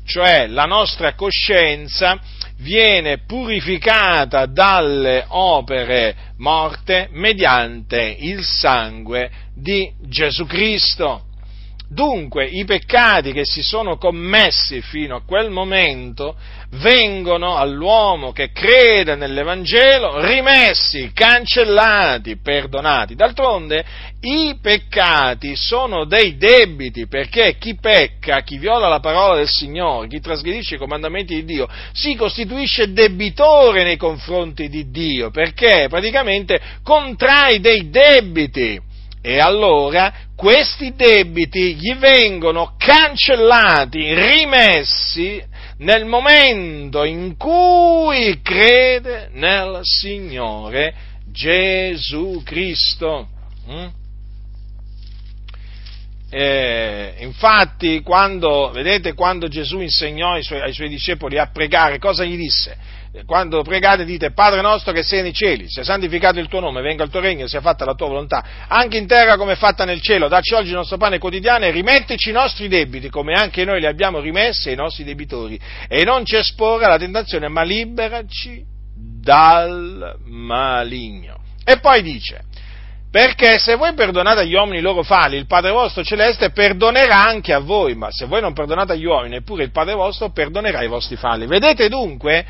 [0.06, 2.18] cioè la nostra coscienza
[2.60, 11.27] viene purificata dalle opere morte mediante il sangue di Gesù Cristo.
[11.90, 16.36] Dunque i peccati che si sono commessi fino a quel momento
[16.72, 23.16] vengono all'uomo che crede nell'Evangelo rimessi, cancellati, perdonati.
[23.16, 23.86] D'altronde
[24.20, 30.20] i peccati sono dei debiti perché chi pecca, chi viola la parola del Signore, chi
[30.20, 37.62] trasgredisce i comandamenti di Dio, si costituisce debitore nei confronti di Dio perché praticamente contrae
[37.62, 38.87] dei debiti.
[39.22, 45.44] E allora questi debiti gli vengono cancellati, rimessi
[45.80, 50.94] nel momento in cui crede nel Signore
[51.32, 53.28] Gesù Cristo.
[53.70, 53.88] Mm?
[56.30, 62.26] Eh, infatti, quando, vedete, quando Gesù insegnò ai suoi, ai suoi, discepoli a pregare, cosa
[62.26, 62.96] gli disse?
[63.26, 67.04] Quando pregate dite Padre nostro che sei nei cieli, sia santificato il tuo nome, venga
[67.04, 70.02] il tuo regno, sia fatta la tua volontà, anche in terra come è fatta nel
[70.02, 73.80] cielo, dacci oggi il nostro pane quotidiano e rimettici i nostri debiti, come anche noi
[73.80, 78.64] li abbiamo rimessi ai nostri debitori, e non ci esporre alla tentazione, ma liberaci
[78.96, 81.40] dal maligno.
[81.64, 82.44] E poi dice,
[83.10, 87.54] perché se voi perdonate agli uomini i loro falli, il Padre vostro celeste perdonerà anche
[87.54, 90.88] a voi, ma se voi non perdonate agli uomini, neppure il Padre vostro perdonerà i
[90.88, 91.48] vostri falli.
[91.48, 92.46] Vedete dunque,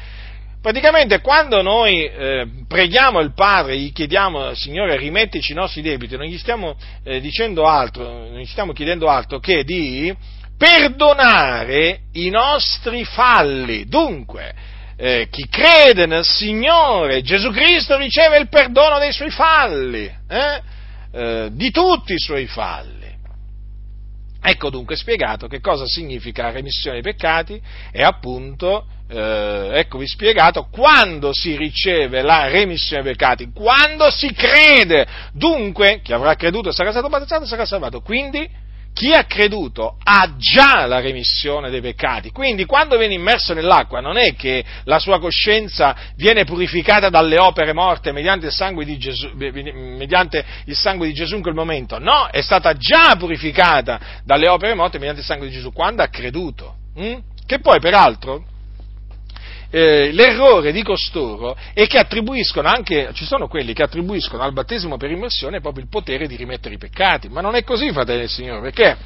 [0.60, 6.26] praticamente quando noi eh, preghiamo il Padre, gli chiediamo, Signore, rimettici i nostri debiti, non
[6.26, 10.14] gli stiamo eh, dicendo altro, non gli stiamo chiedendo altro che di
[10.58, 13.86] perdonare i nostri falli.
[13.86, 14.54] Dunque,
[14.98, 20.62] eh, chi crede nel Signore Gesù Cristo riceve il perdono dei suoi falli, eh?
[21.12, 22.96] Eh, di tutti i suoi falli.
[24.42, 30.68] Ecco dunque spiegato che cosa significa la remissione dei peccati e appunto eh, eccovi spiegato
[30.72, 35.06] quando si riceve la remissione dei peccati, quando si crede.
[35.34, 38.02] Dunque, chi avrà creduto sarà stato battezzato sarà salvato.
[38.02, 38.50] Quindi,
[38.98, 44.18] chi ha creduto ha già la remissione dei peccati, quindi quando viene immerso nell'acqua non
[44.18, 49.30] è che la sua coscienza viene purificata dalle opere morte mediante il sangue di Gesù,
[49.38, 54.98] il sangue di Gesù in quel momento, no, è stata già purificata dalle opere morte
[54.98, 57.18] mediante il sangue di Gesù quando ha creduto, hm?
[57.46, 58.46] che poi peraltro
[59.70, 64.98] eh, l'errore di costoro è che attribuiscono anche, ci sono quelli che attribuiscono al battesimo
[64.98, 68.30] per immersione proprio il potere di rimettere i peccati, ma non è così, fratelli del
[68.30, 68.98] Signore, perché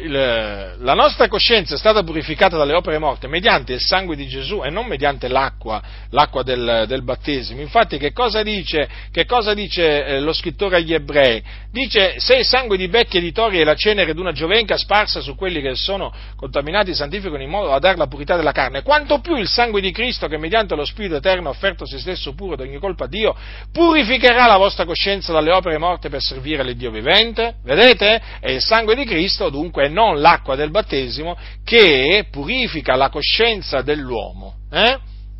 [0.00, 4.62] il, la nostra coscienza è stata purificata dalle opere morte mediante il sangue di Gesù
[4.64, 7.60] e non mediante l'acqua, l'acqua del, del, battesimo.
[7.60, 11.42] Infatti che cosa dice, che cosa dice eh, lo scrittore agli ebrei?
[11.70, 15.20] Dice se il sangue di becchi e di tori e la cenere d'una giovenca sparsa
[15.20, 19.20] su quelli che sono contaminati santificano in modo da dare la purità della carne, quanto
[19.20, 22.56] più il sangue di Cristo che mediante lo Spirito Eterno ha offerto se stesso puro
[22.56, 23.34] da ogni colpa a Dio,
[23.72, 27.56] purificherà la vostra coscienza dalle opere morte per servire l'Iddio vivente?
[27.62, 28.20] Vedete?
[28.40, 33.82] E il sangue di Cristo dunque e non l'acqua del battesimo che purifica la coscienza
[33.82, 34.54] dell'uomo.
[34.70, 34.98] Eh?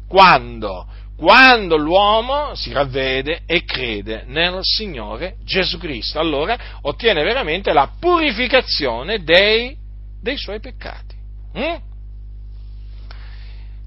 [0.08, 0.86] Quando?
[1.16, 9.22] Quando l'uomo si ravvede e crede nel Signore Gesù Cristo, allora ottiene veramente la purificazione
[9.22, 9.76] dei,
[10.20, 11.14] dei suoi peccati.
[11.56, 11.74] Mm?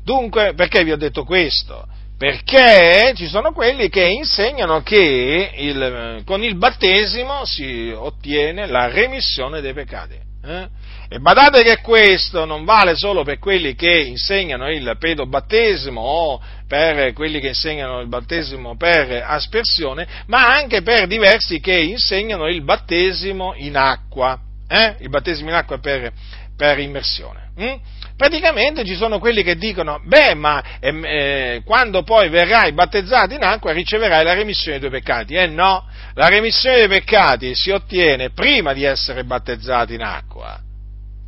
[0.03, 1.85] Dunque, perché vi ho detto questo?
[2.17, 9.59] Perché ci sono quelli che insegnano che il, con il battesimo si ottiene la remissione
[9.59, 10.17] dei peccati.
[10.45, 10.67] Eh?
[11.09, 17.13] E badate che questo non vale solo per quelli che insegnano il pedobattesimo o per
[17.13, 23.53] quelli che insegnano il battesimo per aspersione, ma anche per diversi che insegnano il battesimo
[23.55, 24.95] in acqua, eh?
[24.99, 26.11] il battesimo in acqua per,
[26.55, 27.51] per immersione.
[27.57, 27.75] Hm?
[28.18, 33.43] Praticamente ci sono quelli che dicono, beh, ma eh, eh, quando poi verrai battezzato in
[33.43, 35.34] acqua riceverai la remissione dei tuoi peccati.
[35.36, 40.57] Eh no, la remissione dei peccati si ottiene prima di essere battezzato in acqua,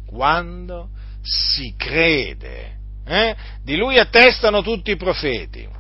[0.08, 0.90] quando
[1.22, 2.76] si crede.
[3.06, 3.36] Eh?
[3.64, 5.76] Di lui attestano tutti i profeti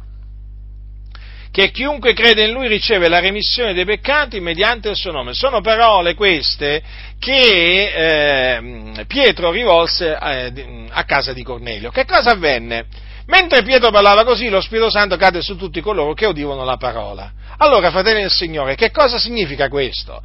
[1.51, 5.33] che chiunque crede in lui riceve la remissione dei peccati mediante il suo nome.
[5.33, 6.81] Sono parole queste
[7.19, 11.89] che eh, Pietro rivolse eh, a casa di Cornelio.
[11.89, 12.85] Che cosa avvenne?
[13.27, 17.31] Mentre Pietro parlava così, lo Spirito Santo cade su tutti coloro che udivano la parola.
[17.57, 20.21] Allora, fratelli del Signore, che cosa significa questo?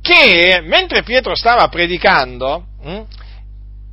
[0.00, 3.02] Che mentre Pietro stava predicando, hm,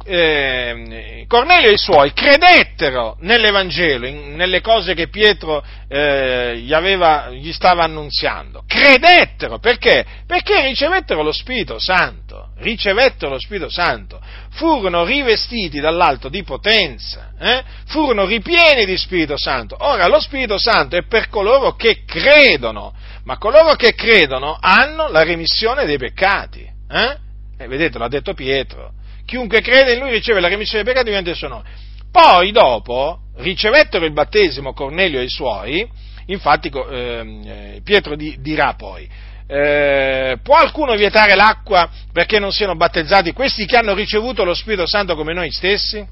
[0.05, 7.29] eh, Cornelio e i suoi credettero nell'Evangelo, in, nelle cose che Pietro eh, gli, aveva,
[7.29, 8.63] gli, stava annunziando.
[8.67, 10.05] Credettero, perché?
[10.27, 17.63] Perché ricevettero lo Spirito Santo, ricevettero lo Spirito Santo, furono rivestiti dall'alto di potenza, eh?
[17.87, 19.75] furono ripieni di Spirito Santo.
[19.79, 22.93] Ora, lo Spirito Santo è per coloro che credono,
[23.23, 26.69] ma coloro che credono hanno la remissione dei peccati.
[26.89, 27.17] Eh?
[27.57, 29.01] eh vedete, l'ha detto Pietro
[29.33, 31.63] chiunque crede in lui riceve la remissione dei peccati mediante il suo nome.
[32.11, 35.89] Poi, dopo, ricevettero il battesimo Cornelio e i suoi,
[36.27, 39.09] infatti ehm, eh, Pietro di, dirà poi,
[39.47, 44.85] eh, può qualcuno vietare l'acqua perché non siano battezzati questi che hanno ricevuto lo Spirito
[44.85, 46.05] Santo come noi stessi?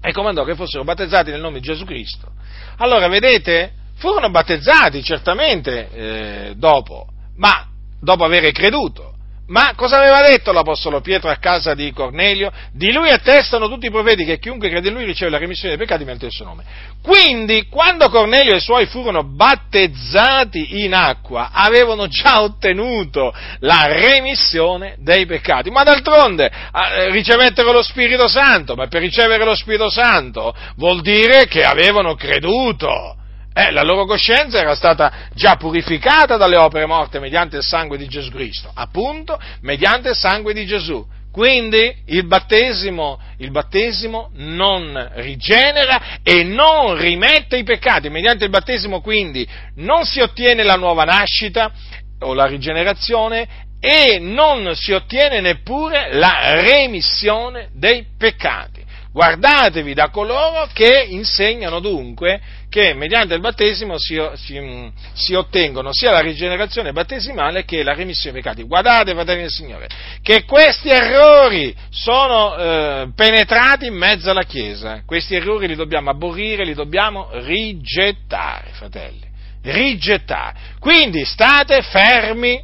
[0.00, 2.30] E comandò che fossero battezzati nel nome di Gesù Cristo.
[2.76, 7.66] Allora, vedete, furono battezzati certamente eh, dopo, ma
[8.00, 9.16] dopo aver creduto
[9.48, 12.52] Ma cosa aveva detto l'Apostolo Pietro a casa di Cornelio?
[12.72, 15.86] Di lui attestano tutti i profeti che chiunque crede in lui riceve la remissione dei
[15.86, 16.64] peccati mediante il suo nome.
[17.02, 24.96] Quindi, quando Cornelio e i suoi furono battezzati in acqua, avevano già ottenuto la remissione
[24.98, 25.70] dei peccati.
[25.70, 31.46] Ma d'altronde eh, ricevettero lo Spirito Santo, ma per ricevere lo Spirito Santo vuol dire
[31.46, 33.17] che avevano creduto
[33.58, 38.06] eh, la loro coscienza era stata già purificata dalle opere morte mediante il sangue di
[38.06, 41.04] Gesù Cristo, appunto mediante il sangue di Gesù.
[41.32, 48.08] Quindi il battesimo, il battesimo non rigenera e non rimette i peccati.
[48.08, 49.46] Mediante il battesimo quindi
[49.76, 51.72] non si ottiene la nuova nascita
[52.20, 58.86] o la rigenerazione e non si ottiene neppure la remissione dei peccati.
[59.10, 66.10] Guardatevi da coloro che insegnano dunque che mediante il battesimo si, si, si, ottengono sia
[66.10, 68.62] la rigenerazione battesimale che la remissione dei peccati.
[68.62, 69.88] Guardate, fratelli del Signore,
[70.22, 75.02] che questi errori sono eh, penetrati in mezzo alla Chiesa.
[75.06, 79.26] Questi errori li dobbiamo aborrire, li dobbiamo rigettare, fratelli.
[79.62, 80.58] Rigettare.
[80.78, 82.62] Quindi state fermi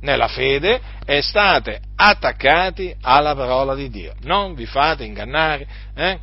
[0.00, 4.14] nella fede e state attaccati alla parola di Dio.
[4.22, 6.18] Non vi fate ingannare eh,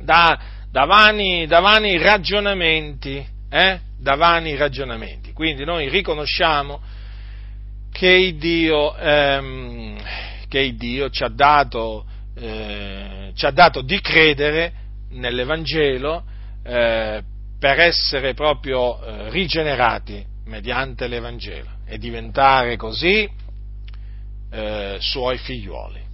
[0.00, 0.38] da,
[0.70, 1.46] da, vani,
[1.98, 4.14] ragionamenti, eh, da
[4.56, 5.32] ragionamenti.
[5.32, 6.80] Quindi noi riconosciamo
[7.90, 9.96] che Dio, ehm,
[10.48, 12.04] che Dio ci, ha dato,
[12.34, 14.72] eh, ci, ha dato, di credere
[15.10, 16.22] nell'Evangelo
[16.62, 17.22] eh,
[17.58, 23.28] per essere proprio eh, rigenerati mediante l'Evangelo e diventare così
[24.50, 26.07] eh, suoi figliuoli.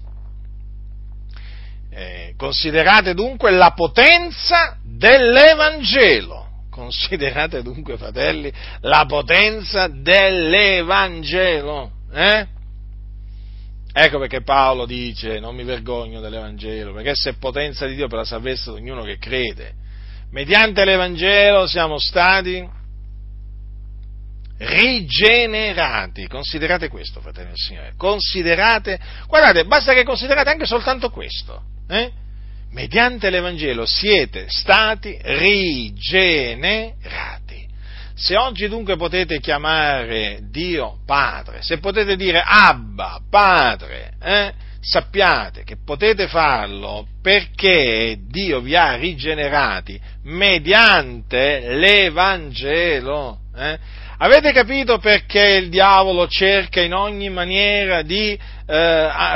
[1.96, 6.64] Eh, considerate dunque la potenza dell'Evangelo.
[6.68, 11.92] Considerate dunque, fratelli, la potenza dell'Evangelo.
[12.12, 12.48] Eh?
[13.92, 18.18] Ecco perché Paolo dice, non mi vergogno dell'Evangelo, perché se è potenza di Dio per
[18.18, 19.74] la salvezza di ognuno che crede.
[20.32, 22.68] Mediante l'Evangelo siamo stati
[24.58, 26.26] rigenerati.
[26.26, 27.92] Considerate questo, fratelli del Signore.
[27.96, 31.70] Considerate, guardate, basta che considerate anche soltanto questo.
[31.88, 32.10] Eh?
[32.70, 36.92] Mediante l'Evangelo siete stati rigenerati.
[38.16, 45.76] Se oggi dunque potete chiamare Dio Padre, se potete dire Abba, Padre, eh, sappiate che
[45.84, 53.38] potete farlo perché Dio vi ha rigenerati mediante l'Evangelo.
[53.56, 53.78] Eh?
[54.18, 58.38] Avete capito perché il diavolo cerca in ogni maniera di eh,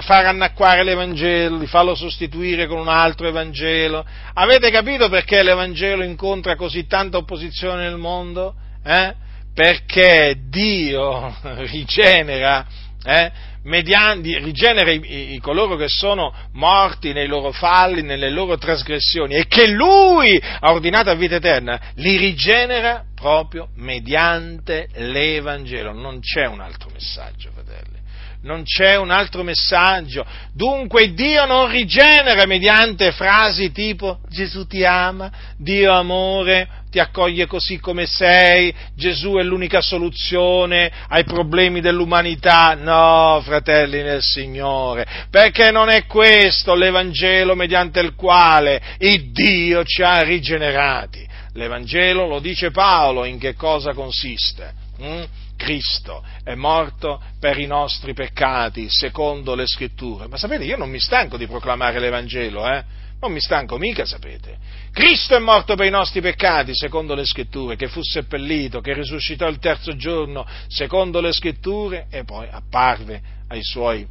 [0.03, 4.07] far annacquare l'Evangelo, di farlo sostituire con un altro Evangelo?
[4.35, 8.55] Avete capito perché l'Evangelo incontra così tanta opposizione nel mondo?
[8.85, 9.15] Eh?
[9.53, 11.35] Perché Dio
[11.67, 12.65] rigenera
[13.05, 13.33] eh,
[13.65, 19.47] mediante, rigenera i, i, coloro che sono morti nei loro falli, nelle loro trasgressioni e
[19.47, 25.93] che Lui ha ordinato a vita eterna, li rigenera proprio mediante l'Evangelo.
[25.93, 27.99] Non c'è un altro messaggio, fratelli
[28.41, 30.25] non c'è un altro messaggio.
[30.53, 37.79] Dunque Dio non rigenera mediante frasi tipo Gesù ti ama, Dio amore, ti accoglie così
[37.79, 42.75] come sei, Gesù è l'unica soluzione ai problemi dell'umanità.
[42.75, 50.03] No, fratelli nel Signore, perché non è questo l'Evangelo mediante il quale il Dio ci
[50.03, 51.27] ha rigenerati.
[51.55, 54.73] L'Evangelo, lo dice Paolo, in che cosa consiste?
[55.03, 55.23] Mm?
[55.57, 60.29] Cristo è morto per i nostri peccati, secondo le scritture.
[60.29, 62.85] Ma sapete, io non mi stanco di proclamare l'Evangelo, eh?
[63.21, 64.57] Non mi stanco mica, sapete.
[64.93, 69.49] Cristo è morto per i nostri peccati, secondo le scritture, che fu seppellito, che risuscitò
[69.49, 74.07] il terzo giorno, secondo le scritture, e poi apparve ai suoi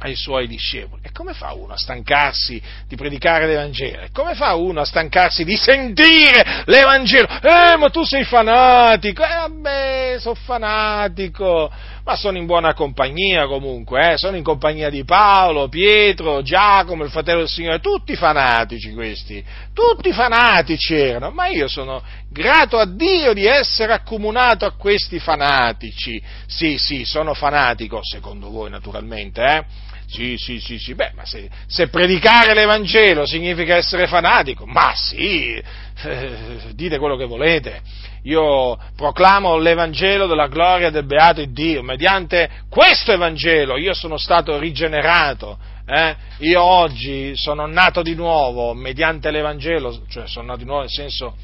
[0.00, 1.02] ai suoi discepoli.
[1.04, 4.02] E come fa uno a stancarsi di predicare l'Evangelo?
[4.02, 7.28] E come fa uno a stancarsi di sentire l'Evangelo?
[7.28, 9.22] Eh, ma tu sei fanatico!
[9.24, 11.70] Eh, vabbè, sono fanatico!
[12.08, 14.16] Ma sono in buona compagnia comunque, eh?
[14.16, 19.44] sono in compagnia di Paolo, Pietro, Giacomo, il fratello del Signore, tutti fanatici questi,
[19.74, 26.18] tutti fanatici erano, ma io sono grato a Dio di essere accomunato a questi fanatici.
[26.46, 29.64] Sì, sì, sono fanatico, secondo voi naturalmente, eh?
[30.10, 35.62] Sì, sì, sì, sì, beh, ma se, se, predicare l'Evangelo significa essere fanatico, ma sì,
[36.02, 36.36] eh,
[36.72, 37.82] dite quello che volete.
[38.22, 45.58] Io proclamo l'Evangelo della gloria del beato Dio, mediante questo Evangelo io sono stato rigenerato,
[45.86, 46.16] eh?
[46.38, 51.36] io oggi sono nato di nuovo mediante l'Evangelo, cioè sono nato di nuovo nel senso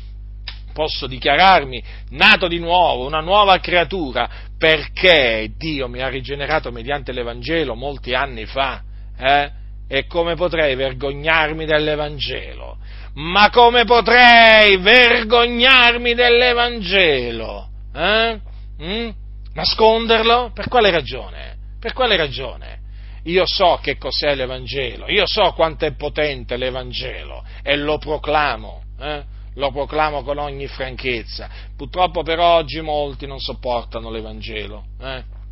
[0.75, 4.29] posso dichiararmi nato di nuovo, una nuova creatura,
[4.59, 8.83] perché Dio mi ha rigenerato mediante l'Evangelo molti anni fa.
[9.19, 9.51] Eh?
[9.89, 12.79] E come potrei vergognarmi dell'Evangelo?
[13.15, 17.69] Ma come potrei vergognarmi dell'Evangelo?
[17.95, 18.41] Eh?
[18.83, 19.09] Mm?
[19.55, 20.51] Nasconderlo?
[20.53, 21.57] Per quale ragione?
[21.79, 22.81] Per quale ragione?
[23.25, 28.83] Io so che cos'è l'Evangelo, io so quanto è potente l'Evangelo e lo proclamo.
[29.01, 29.23] Eh?
[29.55, 31.49] Lo proclamo con ogni franchezza.
[31.77, 34.85] Purtroppo per oggi molti non sopportano l'Evangelo.
[35.01, 35.43] Eh?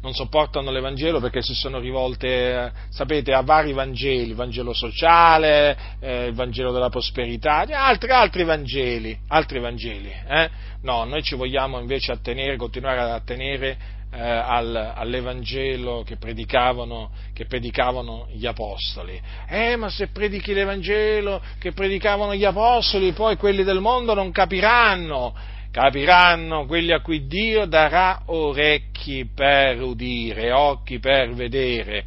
[0.00, 5.76] Non sopportano l'Evangelo perché si sono rivolte, eh, sapete, a vari Vangeli, il Vangelo sociale,
[5.98, 10.12] eh, il Vangelo della prosperità, altri, altri Vangeli, altri Vangeli.
[10.28, 10.50] Eh?
[10.82, 13.76] No, noi ci vogliamo invece attenere, continuare ad attenere
[14.10, 19.20] eh, al, all'Evangelo che predicavano, che predicavano, gli Apostoli.
[19.48, 25.34] Eh, ma se predichi l'Evangelo che predicavano gli Apostoli, poi quelli del mondo non capiranno.
[25.70, 32.04] Capiranno quelli a cui Dio darà orecchi per udire, occhi per vedere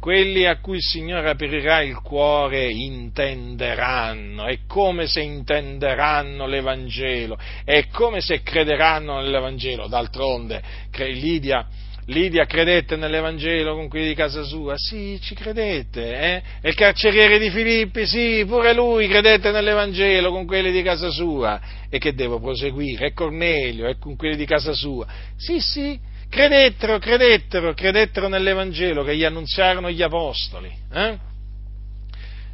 [0.00, 7.86] quelli a cui il Signore aprirà il cuore intenderanno, è come se intenderanno l'Evangelo, è
[7.88, 9.88] come se crederanno nell'Evangelo.
[9.88, 10.62] D'altronde,
[10.96, 11.66] Lidia,
[12.06, 14.74] Lidia credette nell'Evangelo con quelli di casa sua?
[14.76, 16.42] Sì, ci credette, eh?
[16.62, 18.06] E il carceriere di Filippi?
[18.06, 21.60] Sì, pure lui credette nell'Evangelo con quelli di casa sua.
[21.90, 23.08] E che devo proseguire?
[23.08, 25.06] E Cornelio, e con quelli di casa sua?
[25.36, 26.00] Sì, sì,
[26.30, 30.70] Credettero, credettero, credettero nell'Evangelo che gli annunziarono gli Apostoli.
[30.92, 31.18] Eh?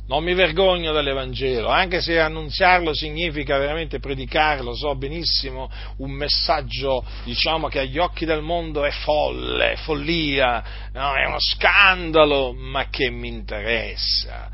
[0.06, 7.68] Non mi vergogno dell'Evangelo, anche se annunziarlo significa veramente predicarlo, so benissimo, un messaggio, diciamo,
[7.68, 13.08] che agli occhi del mondo è folle, è follia, no, è uno scandalo, ma che
[13.10, 14.50] mi interessa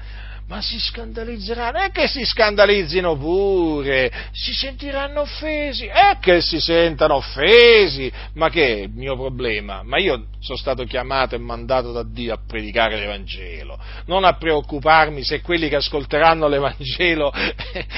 [0.51, 7.14] ma si scandalizzeranno, è che si scandalizzino pure, si sentiranno offesi, è che si sentano
[7.14, 9.85] offesi, ma che è il mio problema?
[9.85, 15.22] Ma io sono stato chiamato e mandato da Dio a predicare l'Evangelo, non a preoccuparmi
[15.22, 17.32] se quelli che ascolteranno l'Evangelo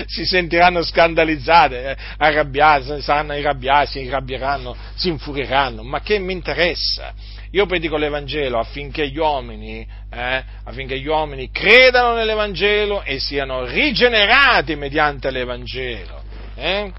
[0.05, 7.15] si sentiranno scandalizzati, eh, arrabbiati, saranno arrabbiati, si arrabbieranno, si infurieranno, ma che mi interessa?
[7.55, 14.75] Io predico l'Evangelo affinché gli uomini, eh, affinché gli uomini credano nell'Evangelo e siano rigenerati
[14.75, 16.23] mediante l'Evangelo.
[16.55, 16.91] Eh?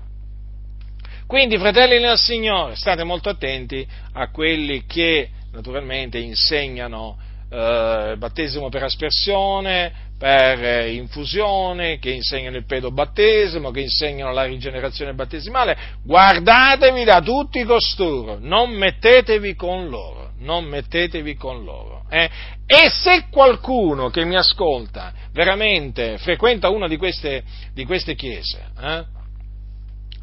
[1.26, 7.18] Quindi, fratelli nel Signore, state molto attenti a quelli che naturalmente insegnano
[7.50, 15.16] eh, battesimo per aspersione, per eh, infusione, che insegnano il pedobattesimo, che insegnano la rigenerazione
[15.16, 15.76] battesimale.
[16.04, 22.06] Guardatevi da tutti costoro, non mettetevi con loro non mettetevi con loro.
[22.10, 22.30] Eh?
[22.66, 27.44] E se qualcuno che mi ascolta veramente frequenta una di queste,
[27.74, 29.22] di queste chiese, eh?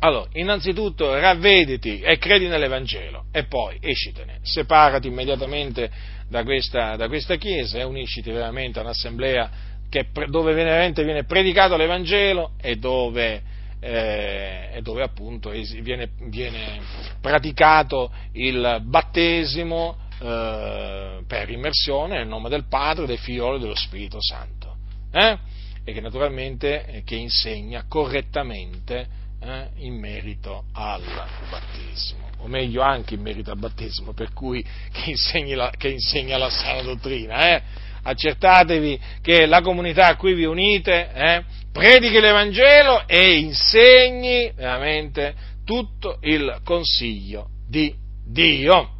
[0.03, 5.91] allora, innanzitutto ravvediti e credi nell'Evangelo e poi escitene, separati immediatamente
[6.29, 9.51] da questa, da questa chiesa e unisciti veramente a un'assemblea
[9.91, 13.43] che, dove veramente viene predicato l'Evangelo e dove,
[13.81, 16.81] eh, dove appunto viene, viene
[17.21, 24.19] praticato il battesimo eh, per immersione nel nome del Padre, del Figlio e dello Spirito
[24.21, 24.77] Santo.
[25.13, 25.39] Eh?
[25.83, 29.09] E che naturalmente eh, che insegna correttamente
[29.41, 31.03] eh, in merito al
[31.51, 35.15] battesimo, o meglio anche in merito al battesimo, per cui che,
[35.55, 37.57] la, che insegna la sana dottrina.
[37.57, 37.63] Eh?
[38.03, 45.35] Accertatevi che la comunità a cui vi unite eh, predichi l'Evangelo e insegni veramente
[45.65, 47.95] tutto il consiglio di
[48.25, 49.00] Dio.